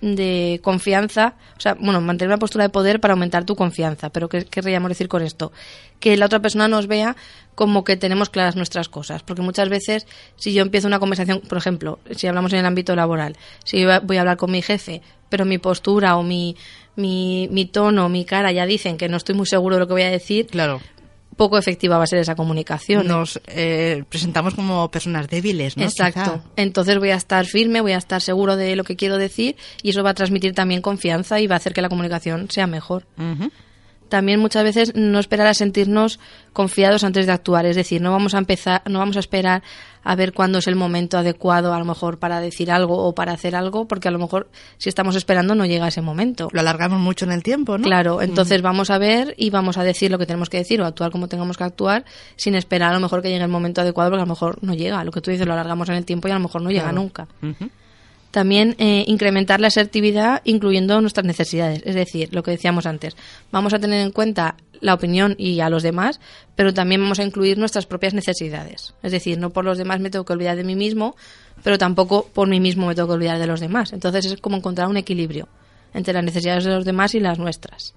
de 0.00 0.60
confianza, 0.62 1.34
o 1.56 1.60
sea, 1.60 1.74
bueno, 1.74 2.00
mantener 2.00 2.28
una 2.28 2.38
postura 2.38 2.64
de 2.64 2.70
poder 2.70 3.00
para 3.00 3.14
aumentar 3.14 3.44
tu 3.44 3.56
confianza. 3.56 4.10
Pero 4.10 4.28
¿qué 4.28 4.44
querríamos 4.44 4.88
decir 4.88 5.08
con 5.08 5.22
esto? 5.22 5.52
Que 6.00 6.16
la 6.16 6.26
otra 6.26 6.40
persona 6.40 6.68
nos 6.68 6.86
vea 6.86 7.16
como 7.54 7.82
que 7.82 7.96
tenemos 7.96 8.30
claras 8.30 8.54
nuestras 8.54 8.88
cosas. 8.88 9.22
Porque 9.22 9.42
muchas 9.42 9.68
veces, 9.68 10.06
si 10.36 10.52
yo 10.52 10.62
empiezo 10.62 10.86
una 10.86 11.00
conversación, 11.00 11.40
por 11.40 11.58
ejemplo, 11.58 11.98
si 12.12 12.26
hablamos 12.26 12.52
en 12.52 12.60
el 12.60 12.66
ámbito 12.66 12.94
laboral, 12.94 13.36
si 13.64 13.84
voy 13.84 14.16
a 14.16 14.20
hablar 14.20 14.36
con 14.36 14.52
mi 14.52 14.62
jefe, 14.62 15.02
pero 15.28 15.44
mi 15.44 15.58
postura 15.58 16.16
o 16.16 16.22
mi, 16.22 16.56
mi, 16.96 17.48
mi 17.50 17.66
tono, 17.66 18.08
mi 18.08 18.24
cara 18.24 18.52
ya 18.52 18.66
dicen 18.66 18.96
que 18.96 19.08
no 19.08 19.16
estoy 19.16 19.34
muy 19.34 19.46
seguro 19.46 19.76
de 19.76 19.80
lo 19.80 19.86
que 19.86 19.92
voy 19.94 20.02
a 20.02 20.10
decir, 20.10 20.46
Claro. 20.46 20.80
Poco 21.38 21.56
efectiva 21.56 21.96
va 21.96 22.04
a 22.04 22.06
ser 22.06 22.18
esa 22.18 22.34
comunicación. 22.34 23.06
Nos 23.06 23.40
eh, 23.46 24.04
presentamos 24.10 24.54
como 24.54 24.90
personas 24.90 25.28
débiles, 25.28 25.78
¿no? 25.78 25.84
Exacto. 25.84 26.20
Quizá. 26.20 26.42
Entonces 26.56 26.98
voy 26.98 27.10
a 27.10 27.14
estar 27.14 27.46
firme, 27.46 27.80
voy 27.80 27.92
a 27.92 27.96
estar 27.96 28.20
seguro 28.20 28.56
de 28.56 28.76
lo 28.76 28.84
que 28.84 28.96
quiero 28.96 29.16
decir 29.16 29.56
y 29.82 29.90
eso 29.90 30.02
va 30.02 30.10
a 30.10 30.14
transmitir 30.14 30.52
también 30.52 30.82
confianza 30.82 31.40
y 31.40 31.46
va 31.46 31.54
a 31.54 31.58
hacer 31.58 31.72
que 31.72 31.80
la 31.80 31.88
comunicación 31.88 32.50
sea 32.50 32.66
mejor. 32.66 33.06
También 34.08 34.40
muchas 34.40 34.64
veces 34.64 34.94
no 34.94 35.18
esperar 35.18 35.46
a 35.46 35.54
sentirnos 35.54 36.18
confiados 36.52 37.04
antes 37.04 37.26
de 37.26 37.32
actuar, 37.32 37.66
es 37.66 37.76
decir, 37.76 38.00
no 38.00 38.10
vamos 38.12 38.34
a 38.34 38.38
empezar, 38.38 38.82
no 38.88 38.98
vamos 38.98 39.16
a 39.16 39.20
esperar 39.20 39.62
a 40.04 40.14
ver 40.16 40.32
cuándo 40.32 40.58
es 40.58 40.66
el 40.66 40.76
momento 40.76 41.18
adecuado 41.18 41.74
a 41.74 41.78
lo 41.78 41.84
mejor 41.84 42.18
para 42.18 42.40
decir 42.40 42.70
algo 42.70 42.96
o 43.06 43.14
para 43.14 43.32
hacer 43.32 43.54
algo, 43.54 43.86
porque 43.86 44.08
a 44.08 44.10
lo 44.10 44.18
mejor 44.18 44.48
si 44.78 44.88
estamos 44.88 45.16
esperando 45.16 45.54
no 45.54 45.66
llega 45.66 45.88
ese 45.88 46.00
momento. 46.00 46.48
Lo 46.52 46.60
alargamos 46.60 46.98
mucho 46.98 47.26
en 47.26 47.32
el 47.32 47.42
tiempo, 47.42 47.76
¿no? 47.76 47.84
Claro, 47.84 48.22
entonces 48.22 48.62
vamos 48.62 48.88
a 48.90 48.96
ver 48.98 49.34
y 49.36 49.50
vamos 49.50 49.76
a 49.76 49.84
decir 49.84 50.10
lo 50.10 50.18
que 50.18 50.24
tenemos 50.24 50.48
que 50.48 50.56
decir 50.56 50.80
o 50.80 50.86
actuar 50.86 51.10
como 51.10 51.28
tengamos 51.28 51.58
que 51.58 51.64
actuar 51.64 52.04
sin 52.36 52.54
esperar 52.54 52.90
a 52.90 52.94
lo 52.94 53.00
mejor 53.00 53.20
que 53.22 53.28
llegue 53.28 53.42
el 53.44 53.50
momento 53.50 53.82
adecuado 53.82 54.10
porque 54.10 54.22
a 54.22 54.24
lo 54.24 54.30
mejor 54.32 54.58
no 54.62 54.72
llega. 54.74 55.04
Lo 55.04 55.12
que 55.12 55.20
tú 55.20 55.30
dices 55.30 55.46
lo 55.46 55.52
alargamos 55.52 55.88
en 55.90 55.96
el 55.96 56.04
tiempo 56.06 56.28
y 56.28 56.30
a 56.30 56.34
lo 56.34 56.40
mejor 56.40 56.62
no 56.62 56.70
llega 56.70 56.84
Claro. 56.84 56.96
nunca. 57.00 57.28
También 58.30 58.74
eh, 58.78 59.04
incrementar 59.06 59.60
la 59.60 59.68
asertividad 59.68 60.42
incluyendo 60.44 61.00
nuestras 61.00 61.24
necesidades. 61.24 61.82
Es 61.84 61.94
decir, 61.94 62.28
lo 62.32 62.42
que 62.42 62.50
decíamos 62.50 62.86
antes, 62.86 63.16
vamos 63.50 63.72
a 63.72 63.78
tener 63.78 64.00
en 64.00 64.12
cuenta 64.12 64.56
la 64.80 64.94
opinión 64.94 65.34
y 65.38 65.60
a 65.60 65.70
los 65.70 65.82
demás, 65.82 66.20
pero 66.54 66.74
también 66.74 67.00
vamos 67.00 67.18
a 67.18 67.24
incluir 67.24 67.58
nuestras 67.58 67.86
propias 67.86 68.14
necesidades. 68.14 68.94
Es 69.02 69.12
decir, 69.12 69.38
no 69.38 69.50
por 69.50 69.64
los 69.64 69.78
demás 69.78 70.00
me 70.00 70.10
tengo 70.10 70.24
que 70.24 70.32
olvidar 70.32 70.56
de 70.56 70.64
mí 70.64 70.76
mismo, 70.76 71.16
pero 71.62 71.78
tampoco 71.78 72.26
por 72.32 72.48
mí 72.48 72.60
mismo 72.60 72.86
me 72.86 72.94
tengo 72.94 73.08
que 73.08 73.14
olvidar 73.14 73.38
de 73.38 73.46
los 73.46 73.60
demás. 73.60 73.92
Entonces 73.92 74.26
es 74.26 74.40
como 74.40 74.56
encontrar 74.56 74.88
un 74.88 74.96
equilibrio 74.96 75.48
entre 75.94 76.14
las 76.14 76.24
necesidades 76.24 76.64
de 76.64 76.70
los 76.70 76.84
demás 76.84 77.14
y 77.14 77.20
las 77.20 77.38
nuestras. 77.38 77.94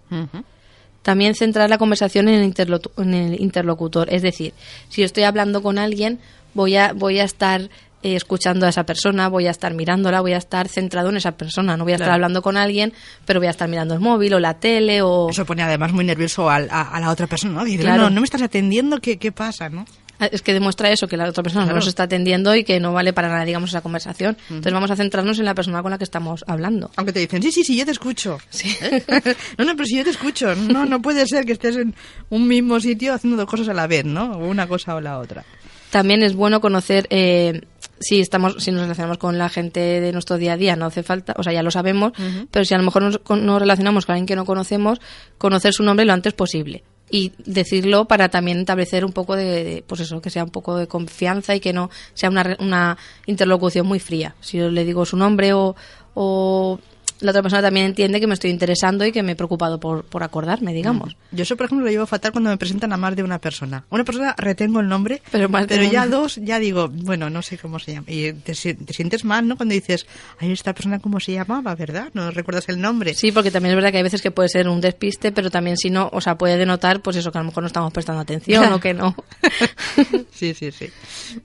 También 1.02 1.36
centrar 1.36 1.70
la 1.70 1.78
conversación 1.78 2.28
en 2.28 2.54
el, 2.56 2.82
en 2.98 3.14
el 3.14 3.42
interlocutor. 3.42 4.14
Es 4.14 4.22
decir, 4.22 4.54
si 4.90 5.04
estoy 5.04 5.24
hablando 5.24 5.62
con 5.62 5.78
alguien, 5.78 6.20
voy 6.54 6.76
a, 6.76 6.94
voy 6.94 7.20
a 7.20 7.24
estar 7.24 7.70
eh, 8.04 8.16
escuchando 8.16 8.66
a 8.66 8.70
esa 8.70 8.86
persona, 8.86 9.28
voy 9.30 9.48
a 9.48 9.52
estar 9.52 9.74
mirándola, 9.74 10.22
voy 10.22 10.34
a 10.34 10.38
estar 10.38 10.68
centrado 10.68 11.10
en 11.10 11.18
esa 11.18 11.34
persona. 11.34 11.78
No 11.78 11.84
voy 11.84 11.94
a 11.94 11.96
estar 11.96 12.08
Claro. 12.08 12.16
hablando 12.16 12.42
con 12.42 12.58
alguien, 12.58 12.94
pero 13.26 13.40
voy 13.40 13.48
a 13.48 13.52
estar 13.52 13.68
mirando 13.70 13.94
el 13.94 14.00
móvil 14.00 14.34
o 14.34 14.40
la 14.40 14.56
tele 14.60 15.02
o... 15.02 15.30
Eso 15.30 15.46
pone 15.46 15.64
además 15.64 15.92
muy 15.94 16.06
nervioso 16.06 16.50
al- 16.50 16.70
a, 16.72 16.82
a 16.82 17.00
la 17.00 17.10
otra 17.10 17.28
persona, 17.28 17.54
¿no? 17.54 17.66
Dice, 17.66 17.84
Claro. 17.84 18.04
no, 18.04 18.10
no 18.10 18.22
me 18.22 18.26
estás 18.26 18.42
atendiendo, 18.42 19.00
¿qué, 19.00 19.18
qué 19.18 19.32
pasa, 19.32 19.70
no? 19.70 19.86
Ah, 20.20 20.28
Es 20.32 20.44
que 20.44 20.54
demuestra 20.54 20.92
eso, 20.92 21.08
que 21.08 21.18
la 21.18 21.28
otra 21.28 21.42
persona 21.42 21.64
Claro. 21.66 21.76
no 21.78 21.80
nos 21.80 21.88
está 21.88 22.04
atendiendo 22.04 22.54
y 22.56 22.64
que 22.64 22.80
no 22.80 22.94
vale 22.94 23.12
para 23.12 23.28
nada, 23.28 23.44
digamos, 23.44 23.72
esa 23.72 23.82
conversación. 23.82 24.38
Entonces 24.50 24.72
vamos 24.72 24.92
a 24.92 24.96
centrarnos 24.96 25.40
en 25.40 25.46
la 25.46 25.56
persona 25.56 25.82
con 25.82 25.90
la 25.90 25.98
que 25.98 26.04
estamos 26.04 26.44
hablando. 26.48 26.92
Aunque 26.96 27.12
te 27.12 27.20
dicen, 27.22 27.42
sí, 27.42 27.52
sí, 27.52 27.64
sí, 27.64 27.76
yo 27.76 27.86
te 27.86 27.92
escucho. 27.92 28.38
Sí. 28.52 28.76
no, 29.58 29.66
no, 29.66 29.72
pero 29.76 29.86
si 29.86 29.98
yo 29.98 30.04
te 30.04 30.12
escucho. 30.12 30.54
No, 30.56 30.86
no 30.86 31.02
puede 31.02 31.26
ser 31.26 31.44
que 31.46 31.54
estés 31.54 31.76
en 31.78 31.96
un 32.30 32.48
mismo 32.48 32.80
sitio 32.80 33.16
haciendo 33.16 33.36
dos 33.38 33.50
cosas 33.50 33.70
a 33.70 33.74
la 33.74 33.88
vez, 33.88 34.06
¿no? 34.06 34.38
Una 34.38 34.68
cosa 34.68 34.94
o 34.96 35.02
la 35.02 35.18
otra. 35.18 35.44
También 35.90 36.22
es 36.22 36.36
bueno 36.36 36.62
conocer 36.62 37.08
eh, 37.10 37.62
si 38.02 38.20
estamos, 38.20 38.56
si 38.60 38.72
nos 38.72 38.82
relacionamos 38.82 39.18
con 39.18 39.38
la 39.38 39.50
gente 39.50 39.80
de 39.80 40.12
nuestro 40.12 40.38
día 40.38 40.54
a 40.54 40.58
día, 40.58 40.76
no 40.76 40.86
hace 40.86 41.04
falta, 41.04 41.34
o 41.38 41.44
sea, 41.44 41.54
ya 41.54 41.64
lo 41.64 41.72
sabemos, 41.72 42.12
pero 42.52 42.66
si 42.66 42.74
a 42.74 42.78
lo 42.78 42.84
mejor 42.84 43.04
nos, 43.04 43.22
nos 43.42 43.60
relacionamos 43.60 44.06
con 44.06 44.14
alguien 44.14 44.26
que 44.26 44.36
no 44.36 44.46
conocemos, 44.46 45.00
conocer 45.38 45.74
su 45.74 45.84
nombre 45.84 46.06
lo 46.06 46.14
antes 46.14 46.34
posible 46.34 46.84
y 47.12 47.34
decirlo 47.46 48.06
para 48.06 48.30
también 48.30 48.60
establecer 48.60 49.06
un 49.06 49.12
poco 49.12 49.36
de, 49.36 49.64
de, 49.64 49.84
pues 49.86 50.02
eso, 50.02 50.22
que 50.22 50.30
sea 50.30 50.44
un 50.44 50.50
poco 50.50 50.78
de 50.78 50.88
confianza 50.88 51.54
y 51.54 51.60
que 51.60 51.74
no 51.74 51.90
sea 52.14 52.30
una, 52.30 52.56
una 52.60 52.98
interlocución 53.26 53.86
muy 53.86 54.00
fría. 54.00 54.36
Si 54.40 54.58
yo 54.58 54.70
le 54.70 54.86
digo 54.86 55.06
su 55.06 55.18
nombre 55.18 55.54
o, 55.54 55.76
o 56.14 56.80
la 57.22 57.32
otra 57.32 57.42
persona 57.42 57.62
también 57.62 57.86
entiende 57.88 58.20
que 58.20 58.28
me 58.28 58.34
estoy 58.34 58.50
interesando 58.52 59.06
y 59.06 59.12
que 59.12 59.24
me 59.24 59.32
he 59.34 59.36
preocupado 59.36 59.80
por, 59.80 60.04
por 60.06 60.24
acordarme, 60.24 60.74
digamos. 60.74 61.16
Yo 61.32 61.44
eso, 61.44 61.56
por 61.56 61.66
ejemplo, 61.68 61.86
lo 61.86 61.92
llevo 61.92 62.06
fatal 62.06 62.32
cuando 62.32 62.50
me 62.50 62.58
presentan 62.58 62.92
a 62.94 62.98
más 62.98 63.16
de 63.16 63.24
una 63.24 63.40
persona. 63.40 63.84
Una 63.90 64.04
persona 64.04 64.36
retengo 64.38 64.80
el 64.80 64.88
nombre, 64.88 65.22
Pero 65.32 65.48
más 65.50 65.68
de 65.68 65.90
ya 65.90 66.04
una. 66.04 66.08
dos, 66.08 66.36
ya 66.38 66.60
digo, 66.60 66.90
bueno, 66.90 67.30
no 67.30 67.42
sé 67.42 67.58
cómo 67.58 67.80
se 67.80 67.94
llama. 67.94 68.06
Y 68.10 68.34
te, 68.34 68.54
te 68.54 68.94
sientes 68.94 69.24
mal, 69.26 69.48
¿no? 69.48 69.56
Cuando 69.58 69.74
dices, 69.74 70.06
ay, 70.40 70.52
esta 70.52 70.74
persona 70.74 71.00
cómo 71.00 71.20
se 71.20 71.34
llamaba, 71.34 71.74
¿verdad? 71.76 72.10
No 72.14 72.30
recuerdas 72.32 72.68
el 72.70 72.82
nombre. 72.82 73.14
Sí, 73.14 73.32
porque 73.32 73.52
también 73.52 73.72
es 73.72 73.76
verdad 73.76 73.92
que 73.92 73.98
hay 73.98 74.04
veces 74.04 74.22
que 74.22 74.32
puede 74.32 74.50
ser 74.50 74.68
un 74.68 74.82
despiste, 74.82 75.32
pero 75.32 75.50
también 75.50 75.78
si 75.78 75.90
no, 75.90 76.10
o 76.12 76.22
sea, 76.22 76.38
puede 76.38 76.58
denotar, 76.58 77.02
pues 77.02 77.16
eso, 77.18 77.32
que 77.32 77.38
a 77.38 77.42
lo 77.42 77.48
mejor 77.48 77.64
no 77.64 77.68
estamos 77.68 77.94
prestando 77.94 78.22
atención 78.22 78.72
o 78.74 78.80
que 78.80 78.94
no. 78.94 79.16
sí, 80.34 80.54
sí, 80.54 80.72
sí. 80.72 80.88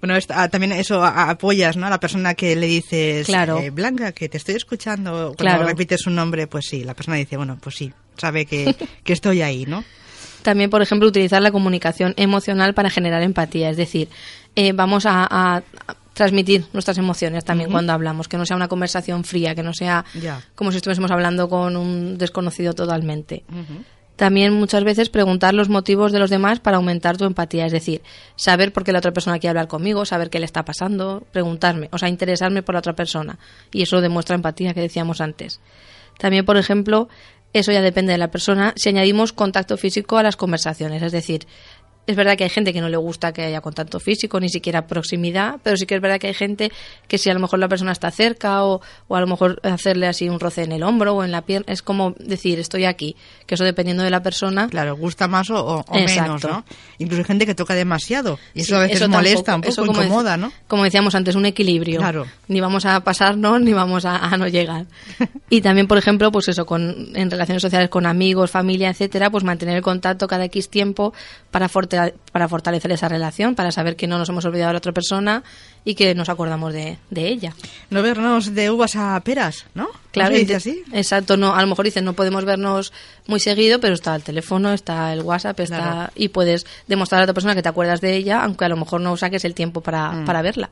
Bueno, 0.01 0.17
esta- 0.17 0.43
ah, 0.43 0.49
también 0.49 0.73
eso 0.73 1.03
a- 1.03 1.31
apoyas, 1.31 1.77
¿no? 1.77 1.87
A 1.87 1.91
la 1.91 2.01
persona 2.01 2.35
que 2.35 2.57
le 2.57 2.67
dices, 2.67 3.27
Claro. 3.27 3.59
eh, 3.59 3.71
Blanca, 3.71 4.13
que 4.13 4.29
te 4.29 4.37
estoy 4.39 4.55
escuchando. 4.57 5.35
Claro. 5.37 5.66
Repites 5.71 6.01
su 6.03 6.11
nombre, 6.11 6.47
pues 6.47 6.67
sí, 6.69 6.85
la 6.85 6.95
persona 6.95 7.17
dice, 7.17 7.37
bueno, 7.37 7.59
pues 7.61 7.77
sí, 7.77 7.93
sabe 8.17 8.47
que, 8.47 8.75
que 9.05 9.13
estoy 9.13 9.43
ahí, 9.43 9.65
¿no? 9.67 9.85
También, 10.43 10.71
por 10.71 10.81
ejemplo, 10.81 11.09
utilizar 11.09 11.43
la 11.43 11.51
comunicación 11.51 12.15
emocional 12.17 12.73
para 12.73 12.89
generar 12.89 13.23
empatía, 13.23 13.69
es 13.69 13.77
decir, 13.77 14.09
eh, 14.55 14.73
vamos 14.73 15.05
a, 15.07 15.63
transmitir 16.15 16.65
nuestras 16.73 16.97
emociones 16.97 17.45
también 17.45 17.71
cuando 17.71 17.93
hablamos, 17.93 18.27
que 18.27 18.39
no 18.39 18.47
sea 18.47 18.57
una 18.57 18.69
conversación 18.69 19.23
fría, 19.25 19.55
que 19.55 19.63
no 19.63 19.75
sea 19.75 20.07
Ya. 20.15 20.41
como 20.55 20.71
si 20.71 20.79
estuviésemos 20.79 21.11
hablando 21.11 21.51
con 21.51 21.77
un 21.77 22.17
desconocido 22.17 22.73
totalmente. 22.73 23.45
También 24.17 24.55
muchas 24.55 24.83
veces 24.83 25.11
preguntar 25.11 25.53
los 25.53 25.69
motivos 25.69 26.11
de 26.11 26.19
los 26.19 26.31
demás 26.31 26.59
para 26.59 26.79
aumentar 26.79 27.19
tu 27.19 27.25
empatía, 27.25 27.67
es 27.67 27.73
decir, 27.73 28.03
saber 28.35 28.73
por 28.73 28.83
qué 28.83 28.93
la 28.93 28.99
otra 28.99 29.13
persona 29.13 29.39
quiere 29.39 29.51
hablar 29.51 29.69
conmigo, 29.69 30.07
saber 30.07 30.31
qué 30.31 30.39
le 30.39 30.47
está 30.47 30.65
pasando, 30.65 31.25
preguntarme, 31.33 31.89
o 31.93 31.99
sea, 31.99 32.09
interesarme 32.09 32.63
por 32.63 32.75
la 32.75 32.79
otra 32.79 32.95
persona. 32.95 33.39
Y 33.73 33.83
eso 33.83 34.01
demuestra 34.01 34.35
empatía 34.35 34.73
que 34.73 34.81
decíamos 34.81 35.21
antes. 35.21 35.61
También, 36.19 36.47
por 36.47 36.57
ejemplo, 36.57 37.11
eso 37.53 37.73
ya 37.73 37.83
depende 37.83 38.13
de 38.13 38.19
la 38.19 38.31
persona, 38.31 38.73
si 38.77 38.89
añadimos 38.89 39.33
contacto 39.33 39.77
físico 39.77 40.19
a 40.19 40.23
las 40.23 40.37
conversaciones, 40.37 41.03
es 41.03 41.13
decir, 41.13 41.47
es 42.07 42.17
verdad 42.17 42.37
que 42.37 42.45
hay 42.45 42.51
gente 42.51 42.73
que 42.73 42.81
no 42.81 42.89
le 42.89 42.97
gusta 42.97 43.33
que 43.33 43.43
haya 43.43 43.61
contacto 43.61 43.99
físico, 44.01 44.39
ni 44.41 44.49
siquiera 44.49 44.87
proximidad, 44.87 45.57
pero 45.63 45.77
sí 45.77 45.87
que 45.87 45.97
es 45.97 46.01
verdad 46.01 46.19
que 46.19 46.29
hay 46.29 46.35
gente 46.35 46.71
que 47.09 47.19
si 47.19 47.31
a 47.31 47.35
lo 47.35 47.41
mejor 47.41 47.59
la 47.59 47.69
persona 47.69 47.93
está 47.93 48.11
cerca 48.11 48.65
o, 48.65 48.81
o 49.09 49.17
a 49.17 49.21
lo 49.21 49.27
mejor 49.27 49.61
hacerle 49.65 50.07
así 50.07 50.29
un 50.29 50.39
roce 50.41 50.63
en 50.63 50.73
el 50.73 50.83
hombro 50.83 51.15
o 51.15 51.25
en 51.25 51.33
la 51.33 51.43
pierna, 51.43 51.73
es 51.73 51.83
como 51.83 52.15
decir 52.19 52.59
estoy 52.59 52.85
aquí, 52.85 53.17
que 53.47 53.57
eso 53.57 53.65
dependiendo 53.65 54.03
de 54.03 54.11
la 54.11 54.23
persona. 54.23 54.69
Claro, 54.69 54.97
gusta 54.97 55.27
más 55.29 55.51
o, 55.51 55.85
o- 55.89 55.95
menos, 55.95 56.43
¿no? 56.45 56.65
Incluso 56.99 57.23
hay 57.23 57.27
gente 57.27 57.47
que 57.47 57.55
toca 57.55 57.75
demasiado. 57.75 58.39
Y 58.55 58.61
eso 58.61 58.69
Sí, 58.69 58.75
a 58.75 58.79
veces 58.81 58.97
eso 59.01 59.09
molesta 59.09 59.53
tampoco, 59.53 59.55
un 59.55 59.61
poco, 59.63 59.69
eso 59.73 59.87
como 59.87 60.03
incomoda, 60.05 60.37
¿no? 60.37 60.53
Como 60.69 60.85
decíamos 60.85 61.15
antes, 61.15 61.35
un 61.35 61.47
equilibrio. 61.47 61.99
Claro. 62.01 62.27
Ni 62.49 62.61
vamos 62.61 62.85
a 62.87 63.01
pasarnos 63.01 63.61
ni 63.61 63.73
vamos 63.73 64.05
a, 64.05 64.17
a 64.17 64.37
no 64.37 64.47
llegar. 64.49 64.87
Y 65.49 65.61
también, 65.61 65.87
por 65.87 65.97
ejemplo, 65.97 66.33
pues 66.33 66.49
eso, 66.49 66.67
con, 66.67 67.13
en 67.15 67.31
relaciones 67.31 67.63
sociales 67.63 67.89
con 67.89 68.05
amigos, 68.05 68.51
familia, 68.51 68.91
etcétera, 68.91 69.31
pues 69.31 69.45
mantener 69.45 69.77
el 69.77 69.83
contacto 69.83 70.27
cada 70.27 70.45
X 70.47 70.69
tiempo 70.71 71.15
para, 71.53 71.69
forta- 71.69 71.96
para 72.33 72.49
fortalecer 72.49 72.91
esa 72.93 73.09
relación, 73.09 73.55
para 73.55 73.73
saber 73.73 73.97
que 73.97 74.07
no 74.07 74.19
nos 74.19 74.29
hemos 74.29 74.45
olvidado 74.45 74.69
de 74.69 74.73
la 74.75 74.79
otra 74.79 74.93
persona 74.93 75.43
y 75.85 75.95
que 75.95 76.15
nos 76.15 76.29
acordamos 76.29 76.73
de, 76.73 76.99
de 77.11 77.29
ella. 77.29 77.55
No 77.91 78.03
vernos 78.03 78.55
de 78.55 78.71
uvas 78.71 78.97
a 78.97 79.19
peras, 79.21 79.67
¿no? 79.75 79.89
Claro, 80.11 80.31
¿No 80.33 80.39
dice 80.39 80.55
así? 80.57 80.83
Exacto, 80.93 81.37
no, 81.37 81.55
a 81.55 81.61
lo 81.61 81.67
mejor 81.69 81.85
dicen 81.85 82.05
no 82.05 82.15
podemos 82.15 82.45
vernos 82.45 82.93
muy 83.27 83.39
seguido, 83.39 83.81
pero 83.81 83.95
está 83.95 84.15
el 84.17 84.23
teléfono, 84.23 84.73
está 84.73 85.13
el 85.13 85.21
WhatsApp, 85.23 85.61
está 85.61 85.77
Claro. 85.77 86.13
y 86.17 86.29
puedes 86.29 86.67
demostrar 86.89 87.19
a 87.19 87.21
la 87.21 87.25
otra 87.25 87.35
persona 87.35 87.55
que 87.55 87.63
te 87.63 87.69
acuerdas 87.69 88.01
de 88.01 88.17
ella, 88.17 88.43
aunque 88.43 88.65
a 88.65 88.69
lo 88.69 88.77
mejor 88.77 89.01
no 89.01 89.17
saques 89.17 89.45
el 89.45 89.55
tiempo 89.55 89.81
para, 89.83 90.11
Mm. 90.13 90.25
para 90.25 90.43
verla. 90.43 90.71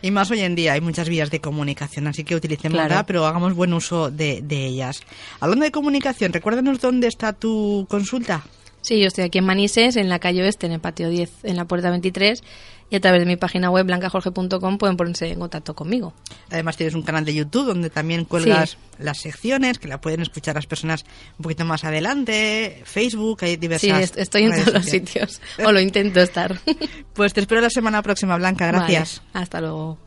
Y 0.00 0.10
más 0.10 0.30
hoy 0.30 0.40
en 0.40 0.54
día 0.54 0.74
hay 0.74 0.80
muchas 0.80 1.08
vías 1.08 1.30
de 1.30 1.40
comunicación, 1.40 2.06
así 2.06 2.24
que 2.24 2.34
utilicémosla, 2.36 2.86
Claro. 2.86 3.06
pero 3.06 3.26
hagamos 3.26 3.54
buen 3.54 3.72
uso 3.74 4.10
de, 4.10 4.40
de 4.42 4.64
ellas. 4.66 5.00
Hablando 5.40 5.64
de 5.64 5.72
comunicación, 5.72 6.32
recuérdanos 6.32 6.80
dónde 6.80 7.08
está 7.08 7.32
tu 7.32 7.86
consulta. 7.90 8.44
Sí, 8.84 9.00
yo 9.00 9.06
estoy 9.06 9.24
aquí 9.24 9.38
en 9.38 9.46
Manises, 9.46 9.96
en 9.96 10.10
la 10.10 10.18
calle 10.18 10.42
Oeste, 10.42 10.66
en 10.66 10.72
el 10.72 10.80
patio 10.80 11.08
10, 11.08 11.30
en 11.44 11.56
la 11.56 11.64
puerta 11.64 11.88
23, 11.88 12.42
y 12.90 12.96
a 12.96 13.00
través 13.00 13.18
de 13.20 13.24
mi 13.26 13.36
página 13.36 13.70
web 13.70 13.86
blancajorge.com 13.86 14.76
pueden 14.76 14.98
ponerse 14.98 15.32
en 15.32 15.38
contacto 15.38 15.74
conmigo. 15.74 16.12
Además 16.50 16.76
tienes 16.76 16.94
un 16.94 17.00
canal 17.00 17.24
de 17.24 17.32
YouTube 17.32 17.64
donde 17.64 17.88
también 17.88 18.26
cuelgas 18.26 18.76
las 18.98 19.18
secciones, 19.22 19.78
que 19.78 19.88
la 19.88 20.02
pueden 20.02 20.20
escuchar 20.20 20.54
las 20.56 20.66
personas 20.66 21.06
un 21.38 21.44
poquito 21.44 21.64
más 21.64 21.82
adelante, 21.84 22.82
Facebook, 22.84 23.38
hay 23.40 23.56
diversas 23.56 23.80
Sí, 23.96 24.02
est- 24.02 24.18
estoy 24.18 24.42
en 24.44 24.52
todos 24.54 24.74
los 24.74 24.84
sitios, 24.84 25.40
o 25.64 25.72
lo 25.72 25.80
intento 25.80 26.20
estar. 26.20 26.58
Pues 27.14 27.32
te 27.32 27.40
espero 27.40 27.62
la 27.62 27.70
semana 27.70 28.02
próxima, 28.02 28.36
Blanca, 28.36 28.66
gracias. 28.66 29.22
Vale, 29.32 29.44
hasta 29.44 29.60
luego. 29.62 29.98